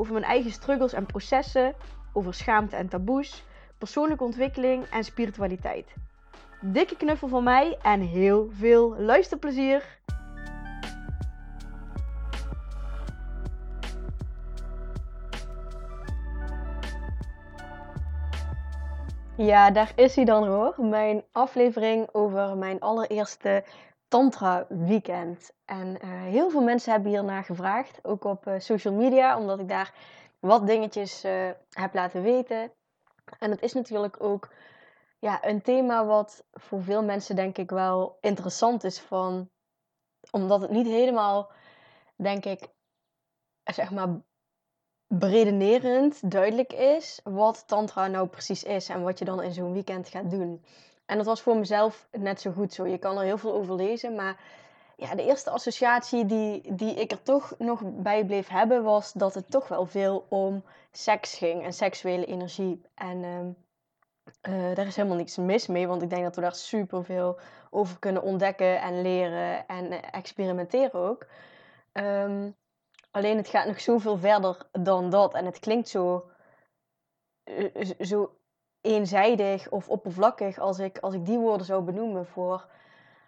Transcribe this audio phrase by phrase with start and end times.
[0.00, 1.74] over mijn eigen struggles en processen,
[2.12, 3.44] over schaamte en taboes,
[3.78, 5.94] persoonlijke ontwikkeling en spiritualiteit.
[6.60, 9.98] Dikke knuffel van mij en heel veel luisterplezier!
[19.36, 20.74] Ja, daar is hij dan hoor.
[20.76, 23.64] Mijn aflevering over mijn allereerste
[24.10, 25.52] Tantra weekend.
[25.64, 29.68] En uh, heel veel mensen hebben hiernaar gevraagd, ook op uh, social media, omdat ik
[29.68, 29.94] daar
[30.38, 32.72] wat dingetjes uh, heb laten weten.
[33.38, 34.48] En het is natuurlijk ook
[35.18, 39.50] ja, een thema wat voor veel mensen denk ik wel interessant is, van,
[40.30, 41.50] omdat het niet helemaal,
[42.16, 42.68] denk ik,
[43.64, 44.08] zeg maar
[45.06, 50.08] beredenerend duidelijk is wat tantra nou precies is en wat je dan in zo'n weekend
[50.08, 50.64] gaat doen.
[51.10, 52.86] En dat was voor mezelf net zo goed zo.
[52.86, 54.40] Je kan er heel veel over lezen, maar
[54.96, 59.34] ja, de eerste associatie die, die ik er toch nog bij bleef hebben, was dat
[59.34, 62.82] het toch wel veel om seks ging en seksuele energie.
[62.94, 63.16] En
[64.48, 67.38] uh, daar is helemaal niks mis mee, want ik denk dat we daar super veel
[67.70, 71.26] over kunnen ontdekken en leren en uh, experimenteren ook.
[71.92, 72.56] Um,
[73.10, 76.30] alleen het gaat nog zoveel verder dan dat en het klinkt zo,
[77.44, 78.39] uh, zo
[78.80, 82.66] eenzijdig of oppervlakkig als ik, als ik die woorden zou benoemen voor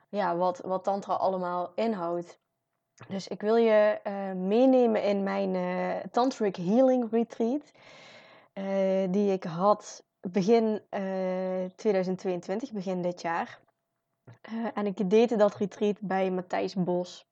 [0.08, 2.38] ja, wat, wat Tantra allemaal inhoudt.
[3.08, 7.72] Dus ik wil je uh, meenemen in mijn uh, Tantric Healing Retreat.
[8.54, 10.80] Uh, die ik had begin
[11.76, 13.60] 2022, begin dit jaar.
[14.74, 17.26] en ik deed dat retreat bij Matthijs Bos.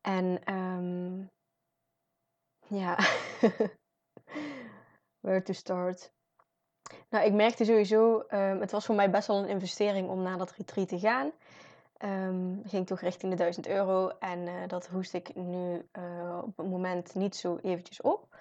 [0.00, 1.30] En um,
[2.68, 2.98] ja,
[5.20, 6.13] where to start?
[7.08, 10.38] Nou, ik merkte sowieso, um, het was voor mij best wel een investering om naar
[10.38, 11.32] dat retreat te gaan.
[11.98, 16.56] Um, ging toch richting de 1000 euro en uh, dat hoest ik nu uh, op
[16.56, 18.36] het moment niet zo eventjes op.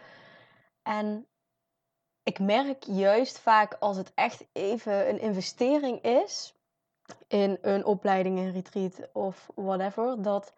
[0.81, 1.28] En
[2.24, 6.54] ik merk juist vaak als het echt even een investering is
[7.28, 10.54] in een opleiding, een retreat of whatever, dat,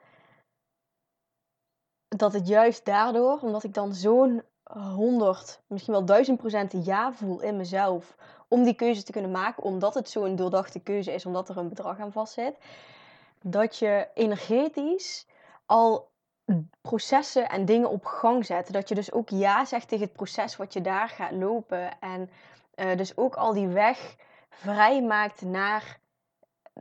[2.07, 7.41] dat het juist daardoor, omdat ik dan zo'n 100, misschien wel 1000 procent ja voel
[7.41, 8.15] in mezelf
[8.47, 11.69] om die keuze te kunnen maken, omdat het zo'n doordachte keuze is, omdat er een
[11.69, 12.57] bedrag aan vastzit,
[13.41, 15.27] dat je energetisch
[15.65, 16.09] al
[16.81, 18.73] processen en dingen op gang zet.
[18.73, 21.99] Dat je dus ook ja zegt tegen het proces wat je daar gaat lopen.
[21.99, 22.29] En
[22.75, 24.15] uh, dus ook al die weg
[24.49, 25.99] vrij maakt naar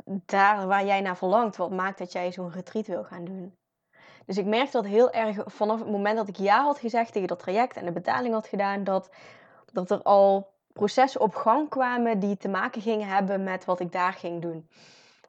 [0.05, 1.57] daar waar jij naar verlangt.
[1.57, 3.57] Wat maakt dat jij zo'n retreat wil gaan doen.
[4.27, 7.29] Dus ik merkte dat heel erg vanaf het moment dat ik ja had gezegd tegen
[7.29, 9.11] dat traject en de betaling had gedaan, dat,
[9.73, 13.93] dat er al processen op gang kwamen die te maken gingen hebben met wat ik
[13.93, 14.69] daar ging doen.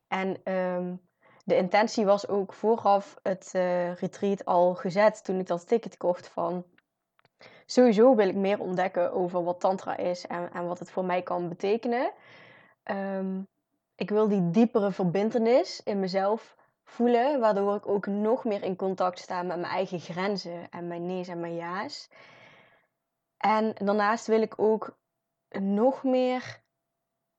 [0.07, 1.01] En um,
[1.44, 6.27] de intentie was ook vooraf het uh, retreat al gezet toen ik dat ticket kocht
[6.27, 6.66] van
[7.66, 11.22] sowieso wil ik meer ontdekken over wat tantra is en, en wat het voor mij
[11.22, 12.12] kan betekenen.
[12.91, 13.47] Um,
[13.95, 19.19] ik wil die diepere verbindenis in mezelf voelen, waardoor ik ook nog meer in contact
[19.19, 22.09] sta met mijn eigen grenzen en mijn nee's en mijn ja's.
[23.38, 24.97] En daarnaast wil ik ook
[25.59, 26.63] nog meer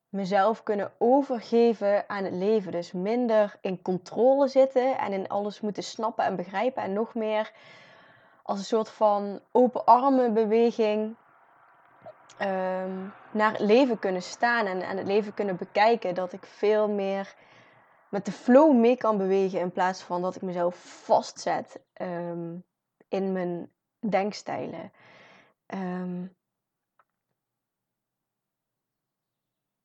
[0.08, 2.72] mezelf kunnen overgeven aan het leven.
[2.72, 6.82] Dus minder in controle zitten en in alles moeten snappen en begrijpen.
[6.82, 7.52] En nog meer
[8.42, 11.16] als een soort van open armen beweging
[12.40, 16.14] um, naar het leven kunnen staan en, en het leven kunnen bekijken.
[16.14, 17.34] Dat ik veel meer
[18.10, 22.64] met de flow mee kan bewegen in plaats van dat ik mezelf vastzet um,
[23.08, 24.92] in mijn denkstijlen.
[25.74, 26.36] Um,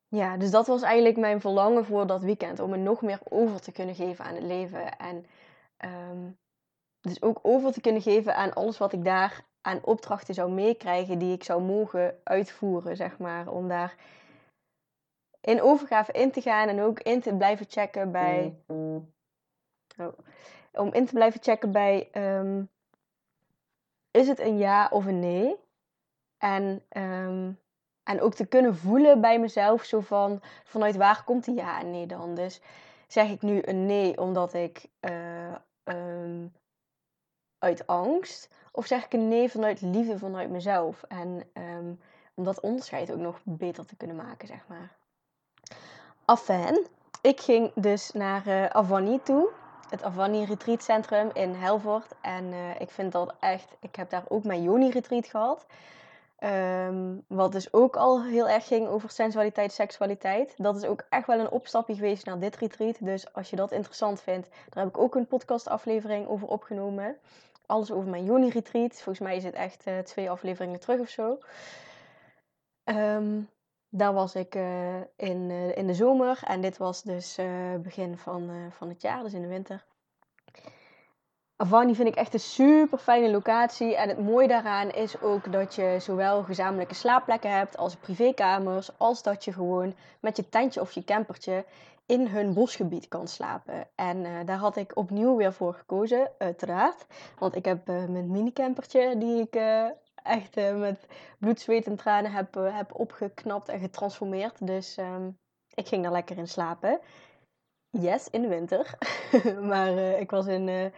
[0.08, 2.60] ja, dus dat was eigenlijk mijn verlangen voor dat weekend.
[2.60, 4.98] Om me nog meer over te kunnen geven aan het leven.
[4.98, 5.26] En
[5.86, 6.38] um,
[7.00, 11.20] dus ook over te kunnen geven aan alles wat ik daar aan opdrachten zou meekrijgen.
[11.20, 13.48] Die ik zou mogen uitvoeren, zeg maar.
[13.48, 13.96] Om daar
[15.42, 16.68] in overgave in te gaan.
[16.68, 18.56] En ook in te blijven checken bij...
[18.68, 19.04] Oh,
[20.74, 22.10] om in te blijven checken bij...
[22.14, 22.70] Um,
[24.12, 25.56] is het een ja of een nee?
[26.38, 27.60] En um,
[28.04, 31.92] en ook te kunnen voelen bij mezelf, zo van vanuit waar komt die ja en
[31.92, 32.36] nee dan.
[32.36, 32.62] Dus
[33.08, 36.54] zeg ik nu een nee omdat ik uh, um,
[37.58, 38.50] uit angst?
[38.72, 41.04] Of zeg ik een nee vanuit liefde vanuit mezelf?
[41.04, 42.00] En um,
[42.34, 45.00] om dat onderscheid ook nog beter te kunnen maken, zeg maar.
[46.32, 46.88] Afijn,
[47.22, 49.50] ik ging dus naar uh, Avani toe.
[49.90, 52.12] Het Avani Retreat Centrum in Helvoort.
[52.22, 53.76] En uh, ik vind dat echt...
[53.80, 55.66] Ik heb daar ook mijn Joni Retreat gehad.
[56.40, 60.54] Um, wat dus ook al heel erg ging over sensualiteit, seksualiteit.
[60.58, 62.96] Dat is ook echt wel een opstapje geweest naar dit retreat.
[63.00, 67.18] Dus als je dat interessant vindt, daar heb ik ook een podcastaflevering over opgenomen.
[67.66, 68.94] Alles over mijn Joni Retreat.
[68.94, 71.38] Volgens mij is het echt uh, twee afleveringen terug of zo.
[72.86, 73.50] Um,
[73.94, 77.40] daar was ik uh, in, uh, in de zomer en dit was dus
[77.82, 79.86] begin van, van het jaar, dus in de winter.
[81.56, 83.96] Avani vind ik echt een super fijne locatie.
[83.96, 89.24] En het mooie daaraan is ook dat je zowel gezamenlijke slaapplekken hebt als privékamers, als
[89.24, 91.66] dat je gewoon met je tentje of je campertje
[92.06, 93.88] in hun bosgebied kan slapen.
[93.96, 97.06] En daar had ik opnieuw weer voor gekozen, uiteraard.
[97.40, 99.62] Want ik heb mijn minicampertje, die ik
[100.24, 101.08] echt met
[101.40, 104.68] bloed, zweet en tranen heb, heb opgeknapt en getransformeerd.
[104.68, 105.38] Dus um,
[105.74, 107.00] ik ging daar lekker in slapen.
[107.90, 108.98] Yes, in de winter.
[109.72, 110.92] maar ik was in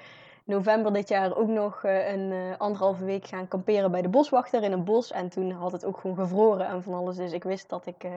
[0.45, 4.83] november dit jaar ook nog een anderhalve week gaan kamperen bij de boswachter in een
[4.83, 5.11] bos.
[5.11, 7.15] En toen had het ook gewoon gevroren en van alles.
[7.15, 8.07] Dus ik wist dat ik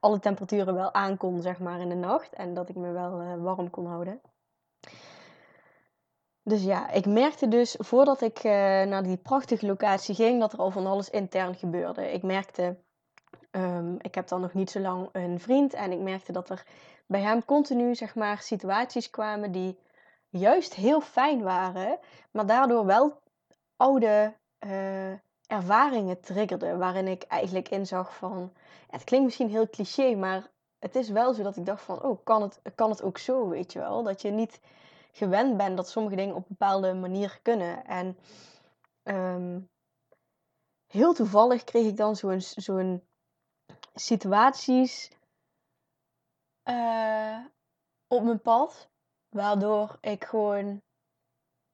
[0.00, 2.32] alle temperaturen wel aankon, zeg maar, in de nacht.
[2.32, 4.20] En dat ik me wel warm kon houden.
[6.44, 10.70] Dus ja, ik merkte dus voordat ik naar die prachtige locatie ging, dat er al
[10.70, 12.12] van alles intern gebeurde.
[12.12, 12.76] Ik merkte,
[13.50, 15.74] um, ik heb dan nog niet zo lang een vriend.
[15.74, 16.66] En ik merkte dat er
[17.06, 19.78] bij hem continu, zeg maar, situaties kwamen die
[20.28, 21.98] juist heel fijn waren,
[22.30, 23.20] maar daardoor wel
[23.76, 24.34] oude
[24.66, 25.12] uh,
[25.46, 26.78] ervaringen triggerden.
[26.78, 28.52] Waarin ik eigenlijk inzag van,
[28.88, 32.18] het klinkt misschien heel cliché, maar het is wel zo dat ik dacht van, oh,
[32.24, 34.02] kan het, kan het ook zo, weet je wel?
[34.02, 34.60] Dat je niet
[35.12, 37.84] gewend bent dat sommige dingen op bepaalde manier kunnen.
[37.84, 38.18] En
[39.02, 39.68] um,
[40.86, 43.02] heel toevallig kreeg ik dan zo'n zo'n
[43.94, 45.10] situaties
[46.64, 47.38] uh,
[48.08, 48.90] op mijn pad
[49.32, 50.82] Waardoor ik gewoon,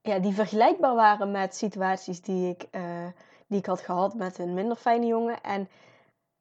[0.00, 3.06] ja, die vergelijkbaar waren met situaties die ik, uh,
[3.46, 5.40] die ik had gehad met een minder fijne jongen.
[5.40, 5.68] En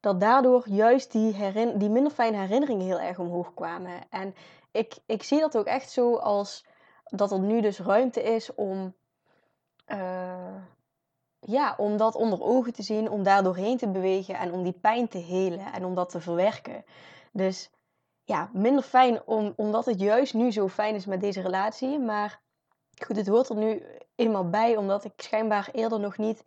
[0.00, 4.08] dat daardoor juist die, die minder fijne herinneringen heel erg omhoog kwamen.
[4.10, 4.34] En
[4.70, 6.64] ik, ik zie dat ook echt zo als
[7.08, 8.94] dat er nu dus ruimte is om,
[9.86, 10.62] uh,
[11.38, 14.78] ja, om dat onder ogen te zien, om daar doorheen te bewegen en om die
[14.80, 16.84] pijn te helen en om dat te verwerken.
[17.32, 17.70] Dus
[18.24, 21.98] ja, minder fijn om, omdat het juist nu zo fijn is met deze relatie.
[21.98, 22.40] Maar
[23.06, 23.82] goed, het hoort er nu
[24.14, 26.44] eenmaal bij, omdat ik schijnbaar eerder nog niet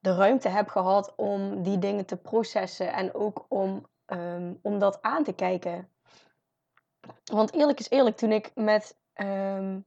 [0.00, 5.02] de ruimte heb gehad om die dingen te processen en ook om, um, om dat
[5.02, 5.88] aan te kijken.
[7.24, 8.96] Want eerlijk is eerlijk, toen ik met.
[9.14, 9.86] Um,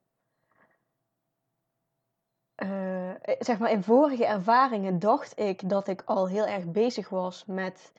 [2.63, 3.09] uh,
[3.39, 7.91] zeg maar in vorige ervaringen dacht ik dat ik al heel erg bezig was met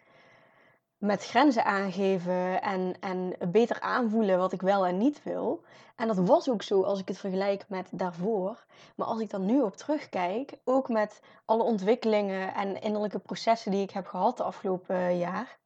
[1.03, 5.63] met grenzen aangeven en, en beter aanvoelen wat ik wel en niet wil.
[5.97, 8.65] En dat was ook zo als ik het vergelijk met daarvoor.
[8.97, 13.83] Maar als ik dan nu op terugkijk, ook met alle ontwikkelingen en innerlijke processen die
[13.83, 15.59] ik heb gehad de afgelopen jaar,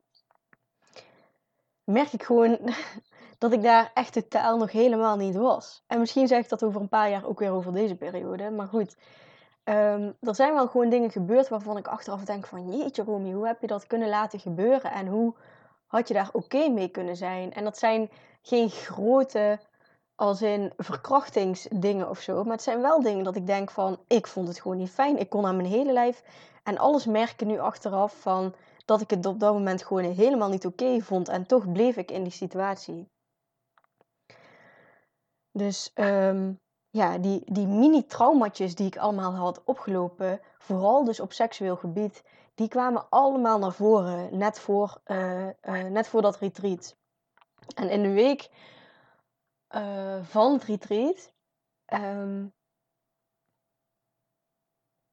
[1.85, 2.59] merk ik gewoon
[3.49, 5.85] dat ik daar echt totaal nog helemaal niet was.
[5.87, 8.51] En misschien zeg ik dat over een paar jaar ook weer over deze periode.
[8.51, 8.97] Maar goed,
[9.69, 13.47] Um, er zijn wel gewoon dingen gebeurd waarvan ik achteraf denk van jeetje Romy, hoe
[13.47, 15.35] heb je dat kunnen laten gebeuren en hoe
[15.87, 17.53] had je daar oké mee kunnen zijn?
[17.53, 18.11] En dat zijn
[18.43, 19.59] geen grote,
[20.15, 24.27] als in verkrachtingsdingen of zo, maar het zijn wel dingen dat ik denk van ik
[24.27, 25.19] vond het gewoon niet fijn.
[25.19, 26.23] Ik kon aan mijn hele lijf
[26.63, 30.67] en alles merken nu achteraf van dat ik het op dat moment gewoon helemaal niet
[30.67, 33.09] oké vond en toch bleef ik in die situatie.
[35.57, 36.61] Dus um,
[36.91, 42.23] ja, die, die mini-traumatjes die ik allemaal had opgelopen, vooral dus op seksueel gebied,
[42.55, 46.97] die kwamen allemaal naar voren net voor, uh, uh, net voor dat retreat.
[47.75, 48.49] En in de week
[49.75, 51.33] uh, van het retreat,
[51.87, 52.53] um,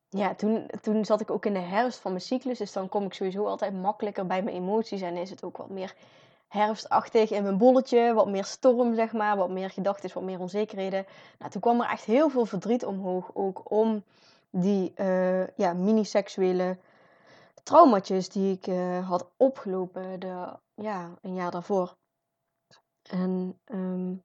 [0.10, 3.06] ja, toen, toen zat ik ook in de herfst van mijn cyclus, dus dan kom
[3.06, 5.96] ik sowieso altijd makkelijker bij mijn emoties en is het ook wat meer
[6.54, 8.14] herfstachtig in mijn bolletje.
[8.14, 9.38] Wat meer storm, zeg maar.
[9.38, 11.06] Wat meer gedachten, wat meer onzekerheden.
[11.40, 13.30] Nou, toen kwam er echt heel veel verdriet omhoog.
[13.34, 14.04] Ook om
[14.50, 16.78] die uh, ja, mini-seksuele
[17.64, 21.96] traumatjes die ik uh, had opgelopen de, ja, een jaar daarvoor.
[23.04, 24.24] En um,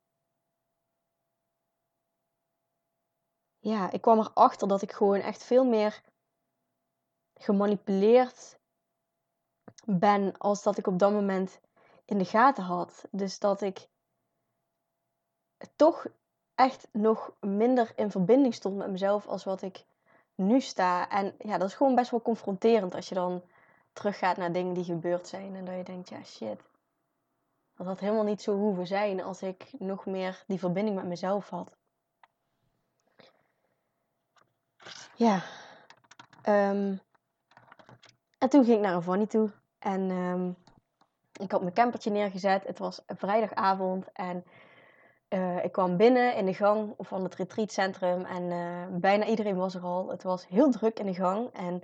[3.58, 6.02] ja, ik kwam erachter dat ik gewoon echt veel meer
[7.35, 8.58] gemanipuleerd
[9.85, 11.61] ben als dat ik op dat moment
[12.09, 13.05] in de gaten had.
[13.11, 13.88] Dus dat ik
[15.77, 16.07] toch
[16.55, 19.85] echt nog minder in verbinding stond met mezelf als wat ik
[20.35, 21.09] nu sta.
[21.09, 23.43] En ja, dat is gewoon best wel confronterend als je dan
[23.93, 25.55] teruggaat naar dingen die gebeurd zijn.
[25.55, 26.61] En dat je denkt, ja shit,
[27.77, 31.49] dat had helemaal niet zo hoeven zijn als ik nog meer die verbinding met mezelf
[31.49, 31.77] had.
[35.15, 35.43] Ja.
[36.43, 36.97] Ehm,
[38.38, 39.50] en toen ging ik naar Vanny toe.
[39.79, 40.57] En um,
[41.38, 42.66] ik had mijn campertje neergezet.
[42.66, 44.12] Het was vrijdagavond.
[44.12, 44.45] En
[45.28, 48.25] uh, ik kwam binnen in de gang van het retreatcentrum.
[48.25, 50.09] En uh, bijna iedereen was er al.
[50.09, 51.49] Het was heel druk in de gang.
[51.52, 51.83] En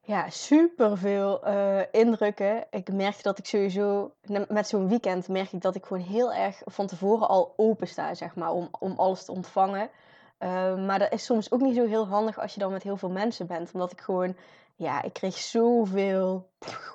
[0.00, 2.66] ja, super veel uh, indrukken.
[2.70, 4.14] Ik merkte dat ik sowieso,
[4.48, 8.14] met zo'n weekend, merk ik dat ik gewoon heel erg van tevoren al open sta,
[8.14, 9.90] zeg maar, om, om alles te ontvangen.
[10.38, 12.96] Uh, maar dat is soms ook niet zo heel handig als je dan met heel
[12.96, 13.70] veel mensen bent.
[13.72, 14.36] Omdat ik gewoon,
[14.74, 16.48] ja, ik kreeg zoveel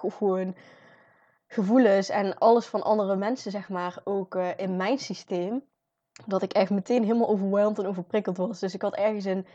[0.09, 0.55] gewoon
[1.49, 5.63] gevoelens en alles van andere mensen, zeg maar, ook uh, in mijn systeem.
[6.25, 8.59] Dat ik echt meteen helemaal overweldigd en overprikkeld was.
[8.59, 9.45] Dus ik had ergens een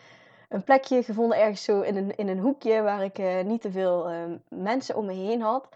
[0.49, 3.71] een plekje gevonden, ergens zo in een, in een hoekje waar ik uh, niet te
[3.71, 5.69] veel uh, mensen om me heen had.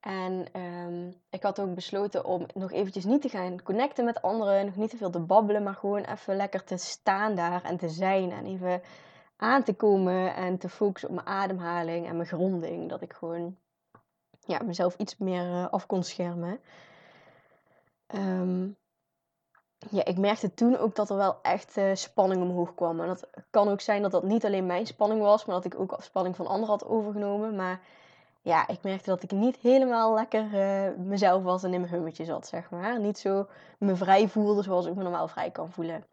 [0.00, 4.66] En um, ik had ook besloten om nog eventjes niet te gaan connecten met anderen,
[4.66, 7.88] nog niet te veel te babbelen, maar gewoon even lekker te staan daar en te
[7.88, 8.82] zijn en even
[9.36, 12.88] aan te komen en te focussen op mijn ademhaling en mijn gronding.
[12.88, 13.56] Dat ik gewoon
[14.50, 16.60] ja, mezelf iets meer uh, af kon schermen.
[18.14, 18.76] Um,
[19.90, 23.00] ja, ik merkte toen ook dat er wel echt uh, spanning omhoog kwam.
[23.00, 25.80] En dat kan ook zijn dat dat niet alleen mijn spanning was, maar dat ik
[25.80, 27.56] ook spanning van anderen had overgenomen.
[27.56, 27.80] Maar
[28.42, 32.24] ja, ik merkte dat ik niet helemaal lekker uh, mezelf was en in mijn hummetje
[32.24, 33.00] zat, zeg maar.
[33.00, 33.46] Niet zo
[33.78, 36.04] me vrij voelde zoals ik me normaal vrij kan voelen.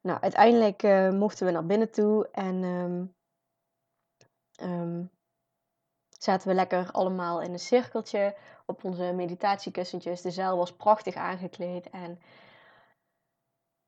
[0.00, 3.14] Nou, uiteindelijk mochten we naar binnen toe en um,
[4.62, 5.10] um,
[6.18, 10.20] zaten we lekker allemaal in een cirkeltje op onze meditatiekussentjes.
[10.20, 11.90] De zaal was prachtig aangekleed.
[11.90, 12.18] En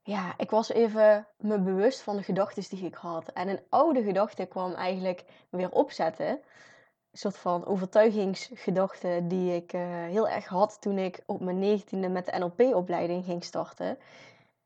[0.03, 3.33] ja, ik was even me bewust van de gedachten die ik had.
[3.33, 6.29] En een oude gedachte kwam eigenlijk weer opzetten.
[6.29, 12.09] Een soort van overtuigingsgedachte die ik uh, heel erg had toen ik op mijn negentiende
[12.09, 13.99] met de NLP-opleiding ging starten.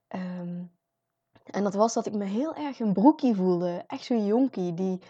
[0.09, 0.73] Um,
[1.45, 3.85] en dat was dat ik me heel erg een broekie voelde.
[3.87, 5.01] Echt zo'n jonkie die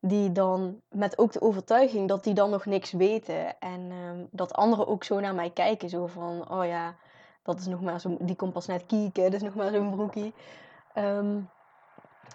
[0.00, 3.58] die dan met ook de overtuiging dat die dan nog niks weten.
[3.58, 5.88] En um, dat anderen ook zo naar mij kijken.
[5.88, 6.94] Zo van, oh ja,
[7.42, 9.90] dat is nog maar zo, die komt pas net kieken, dat is nog maar zo'n
[9.90, 10.34] broekie.
[10.94, 11.48] Um,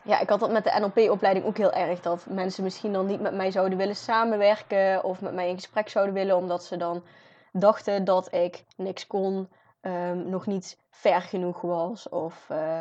[0.05, 2.01] ja, ik had dat met de NLP-opleiding ook heel erg.
[2.01, 5.03] Dat mensen misschien dan niet met mij zouden willen samenwerken.
[5.03, 6.35] Of met mij in gesprek zouden willen.
[6.35, 7.03] Omdat ze dan
[7.51, 9.49] dachten dat ik niks kon.
[9.81, 12.09] Um, nog niet ver genoeg was.
[12.09, 12.79] Of uh,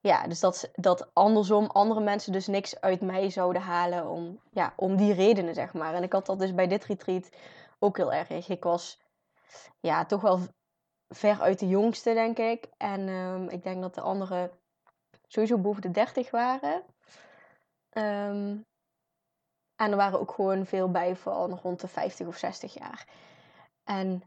[0.00, 4.72] ja, dus dat, dat andersom andere mensen dus niks uit mij zouden halen om, ja,
[4.76, 5.94] om die redenen, zeg maar.
[5.94, 7.30] En ik had dat dus bij dit retreat
[7.78, 8.48] ook heel erg.
[8.48, 9.00] Ik was
[9.80, 10.40] ja, toch wel
[11.08, 12.68] ver uit de jongste, denk ik.
[12.76, 14.50] En um, ik denk dat de anderen
[15.26, 16.82] sowieso boven de 30 waren.
[17.92, 18.66] Um,
[19.76, 23.06] en er waren ook gewoon veel bij van rond de 50 of 60 jaar.
[23.84, 24.22] En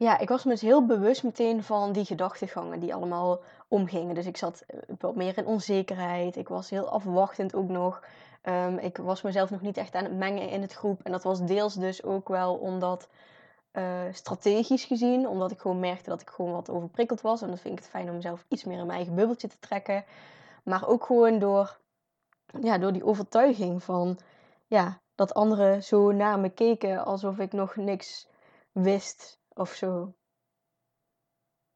[0.00, 4.14] ja, ik was me dus heel bewust meteen van die gedachtegangen die allemaal omgingen.
[4.14, 6.36] Dus ik zat eh, wat meer in onzekerheid.
[6.36, 8.04] Ik was heel afwachtend ook nog.
[8.42, 11.00] Um, ik was mezelf nog niet echt aan het mengen in het groep.
[11.02, 13.08] En dat was deels dus ook wel omdat
[13.72, 17.42] uh, strategisch gezien, omdat ik gewoon merkte dat ik gewoon wat overprikkeld was.
[17.42, 19.58] En dan vind ik het fijn om mezelf iets meer in mijn eigen bubbeltje te
[19.58, 20.04] trekken.
[20.64, 21.78] Maar ook gewoon door,
[22.60, 24.18] ja, door die overtuiging van
[24.66, 28.28] ja, dat anderen zo naar me keken alsof ik nog niks
[28.72, 30.14] wist of zo.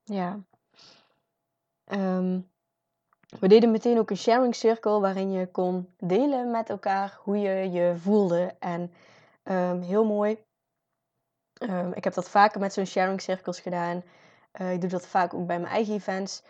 [0.02, 0.40] Ja.
[1.84, 2.50] Um,
[3.40, 7.70] we deden meteen ook een sharing circle waarin je kon delen met elkaar hoe je
[7.70, 8.54] je voelde.
[8.58, 8.92] En
[9.44, 10.44] um, heel mooi.
[11.62, 14.02] Um, ik heb dat vaker met zo'n sharing circles gedaan.
[14.60, 16.42] Uh, ik doe dat vaak ook bij mijn eigen events.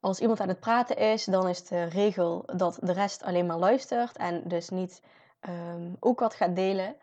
[0.00, 3.58] Als iemand aan het praten is, dan is de regel dat de rest alleen maar
[3.58, 5.02] luistert en dus niet
[6.00, 6.96] ook wat gaat delen.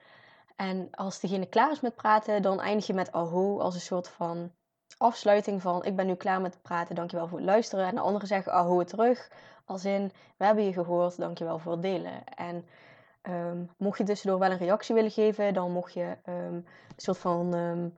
[0.58, 4.08] En als degene klaar is met praten, dan eindig je met aho als een soort
[4.08, 4.52] van
[4.98, 7.86] afsluiting van ik ben nu klaar met praten, dankjewel voor het luisteren.
[7.86, 9.32] En de anderen zeggen aho terug,
[9.66, 12.24] als in we hebben je gehoord, dankjewel voor het delen.
[12.26, 12.66] En
[13.22, 17.18] um, mocht je tussendoor wel een reactie willen geven, dan mocht je um, een soort
[17.18, 17.98] van um,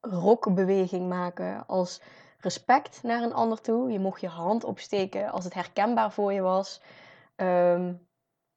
[0.00, 2.02] rokbeweging maken als
[2.38, 3.90] respect naar een ander toe.
[3.90, 6.82] Je mocht je hand opsteken als het herkenbaar voor je was.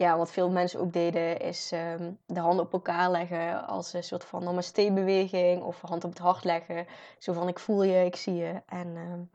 [0.01, 4.03] Ja, wat veel mensen ook deden, is um, de handen op elkaar leggen als een
[4.03, 6.87] soort van namaste-beweging of hand op het hart leggen.
[7.17, 8.61] Zo van ik voel je, ik zie je.
[8.65, 9.29] En um,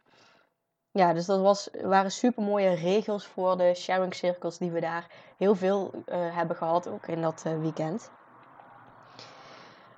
[0.90, 5.10] ja, dus dat was, waren super mooie regels voor de sharing circles die we daar
[5.36, 8.10] heel veel uh, hebben gehad, ook in dat uh, weekend.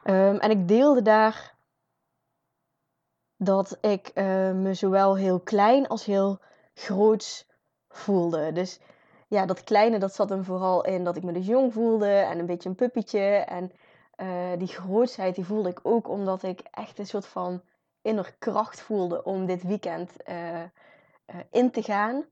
[0.04, 1.54] Um, en ik deelde daar
[3.36, 6.38] dat ik uh, me zowel heel klein als heel
[6.74, 7.46] groots
[7.88, 8.52] voelde.
[8.52, 8.80] Dus
[9.28, 12.38] ja, dat kleine dat zat hem vooral in dat ik me dus jong voelde en
[12.38, 13.20] een beetje een puppetje.
[13.28, 13.72] En
[14.16, 17.62] uh, die grootsheid die voelde ik ook omdat ik echt een soort van
[18.02, 20.62] inner kracht voelde om dit weekend uh,
[21.50, 22.24] in te gaan.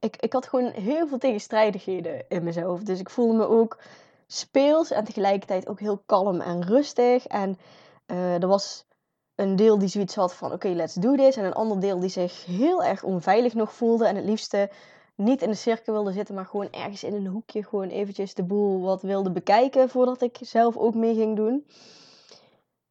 [0.00, 2.82] Ik, ik had gewoon heel veel tegenstrijdigheden in mezelf.
[2.82, 3.78] Dus ik voelde me ook
[4.26, 7.26] speels en tegelijkertijd ook heel kalm en rustig.
[7.26, 7.58] En
[8.06, 8.86] er was
[9.34, 11.36] een deel die zoiets had van oké, let's do this.
[11.36, 14.06] En een ander deel die zich heel erg onveilig nog voelde.
[14.06, 14.70] En het liefste
[15.14, 18.44] niet in de cirkel wilde zitten, maar gewoon ergens in een hoekje gewoon eventjes de
[18.44, 21.66] boel wat wilde bekijken voordat ik zelf ook mee ging doen.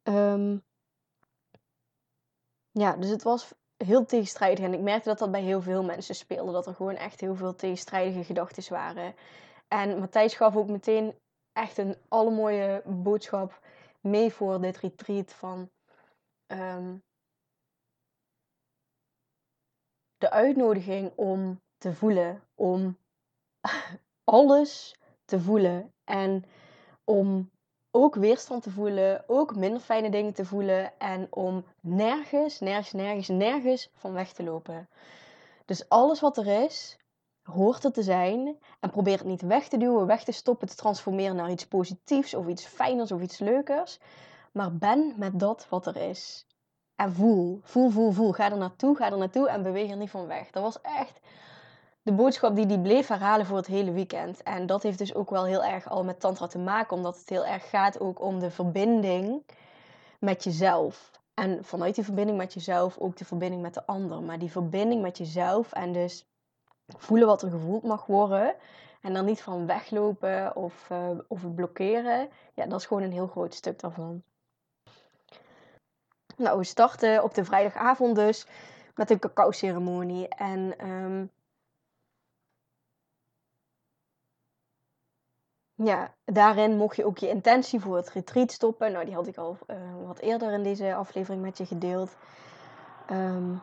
[0.04, 0.58] Ehm,
[2.72, 4.66] ja, dus het was heel tegenstrijdig.
[4.66, 6.52] En ik merkte dat dat bij heel veel mensen speelde.
[6.52, 9.16] Dat er gewoon echt heel veel tegenstrijdige gedachten waren.
[9.68, 11.16] En Matthijs gaf ook meteen
[11.54, 13.60] echt een allermooie boodschap
[14.02, 15.70] mee voor dit retreat van...
[16.48, 16.96] Ehm,
[20.18, 22.98] de uitnodiging om te voelen, om
[24.24, 24.96] alles
[25.26, 26.46] te voelen en
[27.04, 27.50] om
[27.92, 33.28] ook weerstand te voelen, ook minder fijne dingen te voelen en om nergens, nergens, nergens,
[33.28, 34.90] nergens van weg te lopen.
[35.66, 36.98] Dus alles wat er is,
[37.44, 40.76] hoort er te zijn en probeer het niet weg te duwen, weg te stoppen, te
[40.76, 44.00] transformeren naar iets positiefs of iets fijners of iets leukers,
[44.52, 46.46] maar ben met dat wat er is.
[46.96, 48.32] En voel, voel, voel, voel.
[48.32, 50.52] Ga er naartoe, ga er naartoe en beweeg er niet van weg.
[50.52, 51.20] Dat was echt
[52.02, 54.44] de boodschap die die bleef herhalen voor het hele weekend.
[54.44, 57.30] En dat heeft dus ook wel heel erg al met tantra te maken, omdat het
[57.30, 59.44] heel erg gaat ook om de verbinding
[60.20, 61.12] met jezelf.
[61.34, 64.22] En vanuit die verbinding met jezelf ook de verbinding met de ander.
[64.22, 66.26] Maar die verbinding met jezelf en dus
[66.98, 68.56] voelen wat er gevoeld mag worden.
[69.02, 72.30] En dan niet van weglopen of, uh, of blokkeren.
[72.54, 74.24] Ja, dat is gewoon een heel groot stuk daarvan.
[76.38, 78.48] Nou, we starten op de vrijdagavond dus
[78.96, 80.28] met een cacao-ceremonie.
[80.28, 81.32] En um,
[85.84, 88.92] ja, daarin mocht je ook je intentie voor het retreat stoppen.
[88.92, 92.16] Nou, die had ik al uh, wat eerder in deze aflevering met je gedeeld.
[93.12, 93.62] Um,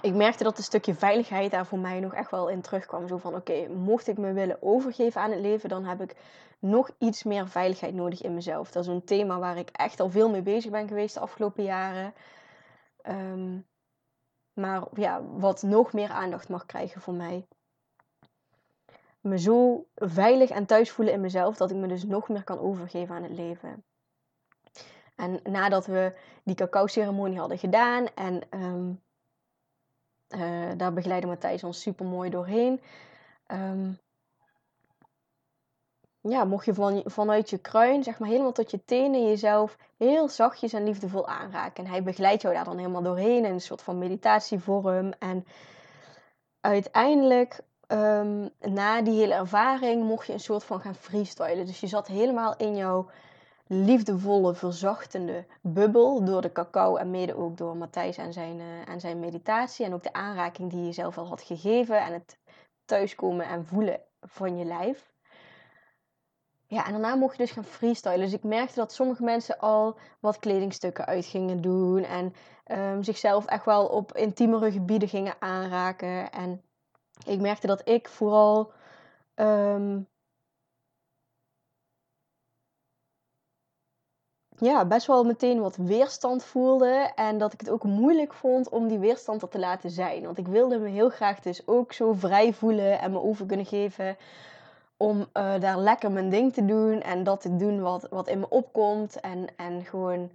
[0.00, 3.08] ik merkte dat een stukje veiligheid daar voor mij nog echt wel in terugkwam.
[3.08, 6.16] Zo van, oké, mocht ik me willen overgeven aan het leven, dan heb ik
[6.58, 8.70] nog iets meer veiligheid nodig in mezelf.
[8.70, 11.64] Dat is een thema waar ik echt al veel mee bezig ben geweest de afgelopen
[11.64, 12.14] jaren.
[13.08, 13.66] Um,
[14.52, 17.46] maar ja, wat nog meer aandacht mag krijgen voor mij
[19.20, 22.58] me zo veilig en thuis voelen in mezelf dat ik me dus nog meer kan
[22.58, 23.84] overgeven aan het leven.
[25.16, 29.02] En nadat we die cacao-ceremonie hadden gedaan en um,
[30.28, 32.80] uh, daar begeleidde Matthijs ons super mooi doorheen.
[33.46, 33.98] Um,
[36.20, 40.28] ja, mocht je van, vanuit je kruin, zeg maar helemaal tot je tenen, jezelf heel
[40.28, 41.84] zachtjes en liefdevol aanraken.
[41.84, 45.12] En hij begeleidt jou daar dan helemaal doorheen in een soort van meditatievorm.
[45.18, 45.46] En
[46.60, 51.66] uiteindelijk um, na die hele ervaring mocht je een soort van gaan freestylen.
[51.66, 53.10] Dus je zat helemaal in jouw
[53.66, 59.00] liefdevolle, verzachtende bubbel door de cacao en mede ook door Matthijs en zijn, uh, en
[59.00, 59.84] zijn meditatie.
[59.84, 62.38] En ook de aanraking die je zelf al had gegeven en het
[62.84, 65.12] thuiskomen en voelen van je lijf.
[66.66, 68.20] Ja, en daarna mocht je dus gaan freestylen.
[68.20, 72.04] Dus ik merkte dat sommige mensen al wat kledingstukken uit gingen doen.
[72.04, 72.34] En
[72.66, 76.30] um, zichzelf echt wel op intiemere gebieden gingen aanraken.
[76.32, 76.62] En
[77.26, 78.72] ik merkte dat ik vooral
[79.34, 80.08] um,
[84.58, 87.12] ja, best wel meteen wat weerstand voelde.
[87.14, 90.22] En dat ik het ook moeilijk vond om die weerstand er te laten zijn.
[90.22, 93.66] Want ik wilde me heel graag dus ook zo vrij voelen en me over kunnen
[93.66, 94.16] geven.
[94.96, 98.38] Om uh, daar lekker mijn ding te doen en dat te doen wat, wat in
[98.40, 99.20] me opkomt.
[99.20, 100.30] En, en gewoon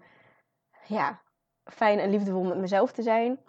[0.86, 1.22] ja,
[1.64, 3.40] fijn en liefdevol met mezelf te zijn.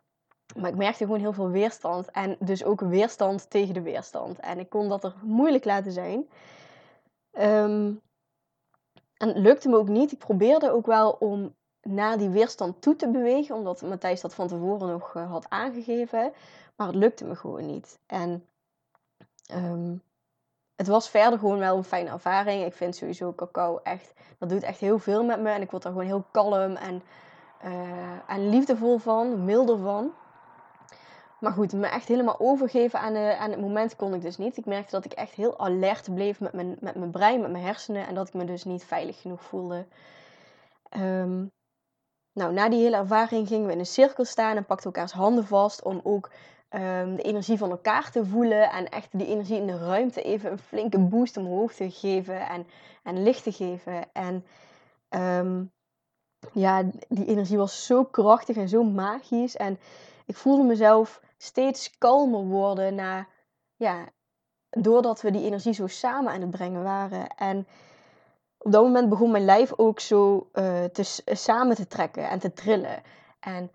[0.56, 2.10] Maar ik merkte gewoon heel veel weerstand.
[2.10, 4.38] En dus ook weerstand tegen de weerstand.
[4.38, 6.28] En ik kon dat er moeilijk laten zijn.
[7.32, 8.00] Um,
[9.16, 10.12] en het lukte me ook niet.
[10.12, 13.54] Ik probeerde ook wel om naar die weerstand toe te bewegen.
[13.54, 16.32] Omdat Matthijs dat van tevoren nog uh, had aangegeven.
[16.76, 17.98] Maar het lukte me gewoon niet.
[18.06, 18.46] En
[19.54, 20.02] um,
[20.76, 22.64] het was verder gewoon wel een fijne ervaring.
[22.64, 24.12] Ik vind sowieso cacao echt...
[24.38, 25.50] Dat doet echt heel veel met me.
[25.50, 27.02] En ik word daar gewoon heel kalm en,
[27.64, 29.44] uh, en liefdevol van.
[29.44, 30.12] Milder van.
[31.44, 34.56] Maar goed, me echt helemaal overgeven aan, de, aan het moment kon ik dus niet.
[34.56, 37.64] Ik merkte dat ik echt heel alert bleef met mijn, met mijn brein, met mijn
[37.64, 38.06] hersenen.
[38.06, 39.86] En dat ik me dus niet veilig genoeg voelde.
[40.96, 41.52] Um,
[42.32, 45.46] nou, na die hele ervaring gingen we in een cirkel staan en pakten elkaars handen
[45.46, 45.82] vast.
[45.82, 46.30] Om ook
[46.70, 48.70] um, de energie van elkaar te voelen.
[48.70, 52.48] En echt die energie in de ruimte even een flinke boost omhoog te geven.
[52.48, 52.66] En,
[53.02, 54.12] en licht te geven.
[54.12, 54.44] En
[55.08, 55.72] um,
[56.52, 59.56] ja, die energie was zo krachtig en zo magisch.
[59.56, 59.78] En
[60.26, 63.26] ik voelde mezelf steeds kalmer worden na,
[63.76, 64.08] ja,
[64.70, 67.28] doordat we die energie zo samen aan het brengen waren.
[67.36, 67.66] En
[68.58, 72.52] op dat moment begon mijn lijf ook zo uh, te, samen te trekken en te
[72.52, 73.02] trillen.
[73.40, 73.70] En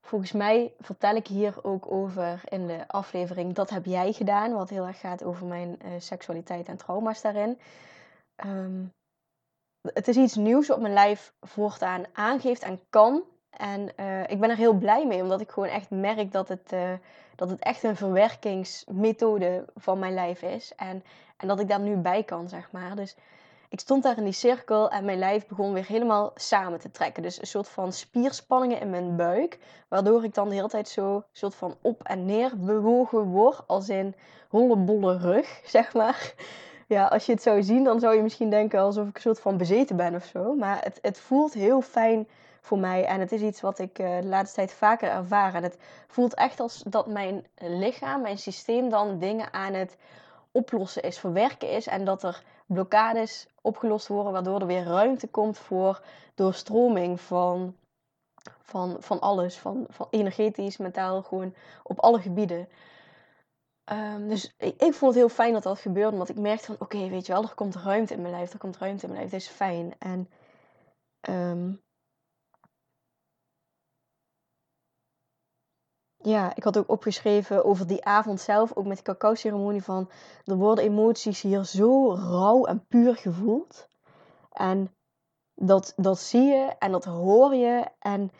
[0.00, 4.70] volgens mij vertel ik hier ook over in de aflevering Dat heb jij gedaan, wat
[4.70, 7.58] heel erg gaat over mijn uh, seksualiteit en trauma's daarin.
[8.44, 8.92] Um,
[9.92, 13.24] het is iets nieuws wat mijn lijf voortaan aangeeft en kan.
[13.56, 16.72] En uh, ik ben er heel blij mee, omdat ik gewoon echt merk dat het,
[16.74, 16.92] uh,
[17.36, 20.72] dat het echt een verwerkingsmethode van mijn lijf is.
[20.76, 21.04] En,
[21.36, 22.96] en dat ik daar nu bij kan, zeg maar.
[22.96, 23.16] Dus
[23.68, 27.22] ik stond daar in die cirkel en mijn lijf begon weer helemaal samen te trekken.
[27.22, 29.58] Dus een soort van spierspanningen in mijn buik.
[29.88, 33.60] Waardoor ik dan de hele tijd zo een soort van op en neer bewogen word.
[33.66, 34.14] Als in
[34.48, 36.34] hollebolle rug, zeg maar
[36.86, 39.40] ja, als je het zou zien, dan zou je misschien denken alsof ik een soort
[39.40, 40.54] van bezeten ben of zo.
[40.54, 42.28] Maar het, het voelt heel fijn
[42.64, 43.04] voor mij.
[43.04, 45.54] En het is iets wat ik uh, de laatste tijd vaker ervaar.
[45.54, 49.96] En het voelt echt als dat mijn lichaam, mijn systeem dan dingen aan het
[50.52, 51.86] oplossen is, verwerken is.
[51.86, 56.02] En dat er blokkades opgelost worden, waardoor er weer ruimte komt voor
[56.34, 57.76] doorstroming van,
[58.62, 59.58] van, van alles.
[59.58, 62.68] Van, van energetisch, mentaal, gewoon op alle gebieden.
[63.92, 66.16] Um, dus ik, vond het heel fijn dat dat gebeurde.
[66.16, 68.52] Want ik merkte van, oké, weet je wel, er komt ruimte in mijn lijf.
[68.52, 69.32] Er komt ruimte in mijn lijf.
[69.32, 69.94] Dat is fijn.
[69.98, 70.28] En
[71.28, 71.82] um,
[76.24, 78.76] ja, ik had ook opgeschreven over die avond zelf.
[78.76, 80.10] Ook met de cacao-ceremonie van...
[80.44, 83.88] Er worden emoties hier zo rauw en puur gevoeld.
[84.52, 84.94] En
[85.54, 87.84] dat, dat zie je en dat hoor je.
[87.98, 88.30] En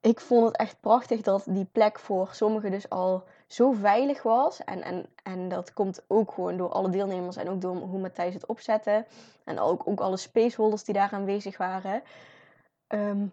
[0.00, 4.64] ik vond het echt prachtig dat die plek voor sommigen dus al zo veilig was.
[4.64, 8.34] En, en, en dat komt ook gewoon door alle deelnemers en ook door hoe Matthijs
[8.34, 9.06] het opzette.
[9.44, 12.02] En ook, ook alle spaceholders die daar aanwezig waren.
[12.88, 13.32] Um,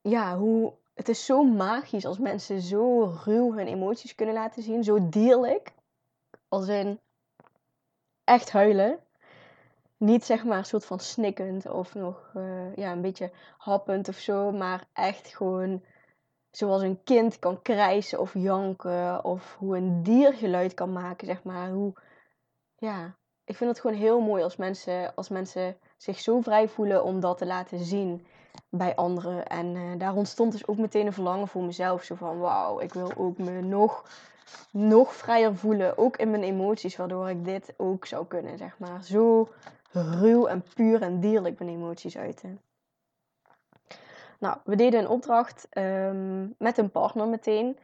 [0.00, 4.84] ja, hoe, het is zo magisch als mensen zo ruw hun emoties kunnen laten zien.
[4.84, 5.72] Zo dierlijk.
[6.48, 7.00] Als in
[8.24, 8.98] echt huilen
[9.96, 14.16] niet zeg maar een soort van snikkend of nog uh, ja, een beetje happend of
[14.16, 15.84] zo, maar echt gewoon
[16.50, 21.42] zoals een kind kan krijsen of janken of hoe een dier geluid kan maken, zeg
[21.42, 21.70] maar.
[21.70, 21.92] Hoe,
[22.76, 27.04] ja, ik vind het gewoon heel mooi als mensen, als mensen zich zo vrij voelen
[27.04, 28.26] om dat te laten zien
[28.70, 29.46] bij anderen.
[29.46, 32.02] En uh, daar ontstond dus ook meteen een verlangen voor mezelf.
[32.02, 34.04] Zo van, wauw, ik wil ook me nog,
[34.70, 35.98] nog vrijer voelen.
[35.98, 39.04] Ook in mijn emoties, waardoor ik dit ook zou kunnen, zeg maar.
[39.04, 39.48] Zo
[39.92, 42.60] ruw en puur en dierlijk mijn emoties uiten.
[44.38, 47.78] Nou, we deden een opdracht um, met een partner meteen.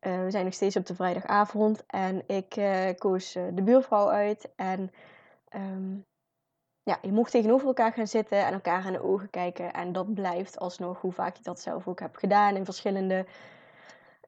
[0.00, 4.50] Uh, we zijn nog steeds op de vrijdagavond en ik uh, koos de buurvrouw uit.
[4.56, 4.90] En
[5.54, 6.04] um,
[6.82, 9.72] ja, je mocht tegenover elkaar gaan zitten en elkaar in de ogen kijken.
[9.72, 13.26] En dat blijft alsnog hoe vaak ik dat zelf ook heb gedaan in verschillende